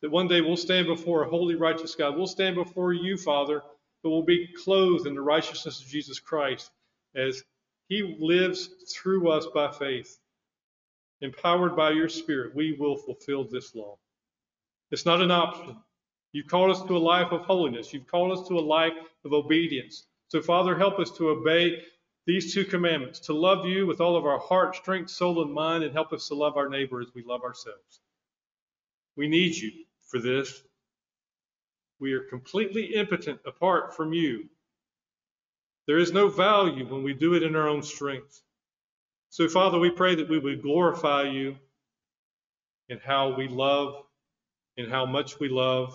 that 0.00 0.10
one 0.10 0.28
day 0.28 0.40
we'll 0.40 0.56
stand 0.56 0.86
before 0.86 1.24
a 1.24 1.28
holy, 1.28 1.56
righteous 1.56 1.94
God. 1.94 2.16
We'll 2.16 2.26
stand 2.26 2.54
before 2.54 2.92
you, 2.92 3.16
Father, 3.16 3.62
but 4.02 4.10
we'll 4.10 4.22
be 4.22 4.48
clothed 4.64 5.06
in 5.06 5.14
the 5.14 5.20
righteousness 5.20 5.80
of 5.82 5.88
Jesus 5.88 6.18
Christ 6.18 6.70
as 7.14 7.42
he 7.88 8.16
lives 8.18 8.70
through 8.90 9.30
us 9.30 9.46
by 9.52 9.70
faith. 9.70 10.18
Empowered 11.20 11.76
by 11.76 11.90
your 11.90 12.08
Spirit, 12.08 12.54
we 12.54 12.76
will 12.78 12.96
fulfill 12.96 13.44
this 13.44 13.74
law. 13.74 13.98
It's 14.90 15.06
not 15.06 15.20
an 15.20 15.30
option. 15.30 15.76
You've 16.32 16.48
called 16.48 16.70
us 16.70 16.82
to 16.82 16.96
a 16.96 16.98
life 16.98 17.30
of 17.30 17.42
holiness. 17.42 17.92
You've 17.92 18.06
called 18.06 18.36
us 18.36 18.48
to 18.48 18.58
a 18.58 18.60
life 18.60 18.94
of 19.24 19.32
obedience. 19.32 20.04
So, 20.28 20.40
Father, 20.40 20.76
help 20.76 20.98
us 20.98 21.10
to 21.12 21.28
obey 21.28 21.82
these 22.26 22.54
two 22.54 22.64
commandments 22.64 23.20
to 23.20 23.32
love 23.32 23.66
you 23.66 23.86
with 23.86 24.00
all 24.00 24.16
of 24.16 24.26
our 24.26 24.38
heart, 24.38 24.76
strength, 24.76 25.10
soul, 25.10 25.42
and 25.42 25.52
mind, 25.52 25.84
and 25.84 25.92
help 25.92 26.12
us 26.12 26.28
to 26.28 26.34
love 26.34 26.56
our 26.56 26.68
neighbor 26.68 27.00
as 27.00 27.08
we 27.14 27.24
love 27.24 27.42
ourselves. 27.42 28.00
We 29.16 29.28
need 29.28 29.54
you 29.56 29.72
for 30.08 30.20
this. 30.20 30.62
We 31.98 32.12
are 32.12 32.22
completely 32.22 32.94
impotent 32.94 33.40
apart 33.46 33.96
from 33.96 34.12
you. 34.12 34.48
There 35.86 35.98
is 35.98 36.12
no 36.12 36.28
value 36.28 36.86
when 36.86 37.02
we 37.02 37.12
do 37.12 37.34
it 37.34 37.42
in 37.42 37.56
our 37.56 37.68
own 37.68 37.82
strength. 37.82 38.40
So, 39.30 39.48
Father, 39.48 39.78
we 39.78 39.90
pray 39.90 40.14
that 40.14 40.28
we 40.28 40.38
would 40.38 40.62
glorify 40.62 41.24
you 41.24 41.56
in 42.88 42.98
how 42.98 43.34
we 43.34 43.48
love, 43.48 44.04
in 44.76 44.88
how 44.88 45.06
much 45.06 45.40
we 45.40 45.48
love, 45.48 45.94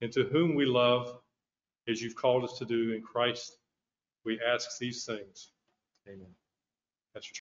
and 0.00 0.12
to 0.12 0.24
whom 0.24 0.54
we 0.54 0.64
love, 0.64 1.18
as 1.88 2.00
you've 2.00 2.14
called 2.14 2.44
us 2.44 2.58
to 2.58 2.64
do 2.64 2.92
in 2.92 3.02
Christ 3.02 3.58
we 4.28 4.38
ask 4.46 4.78
these 4.78 5.04
things. 5.04 5.50
Amen. 6.08 6.34
That's 7.14 7.28
your 7.28 7.36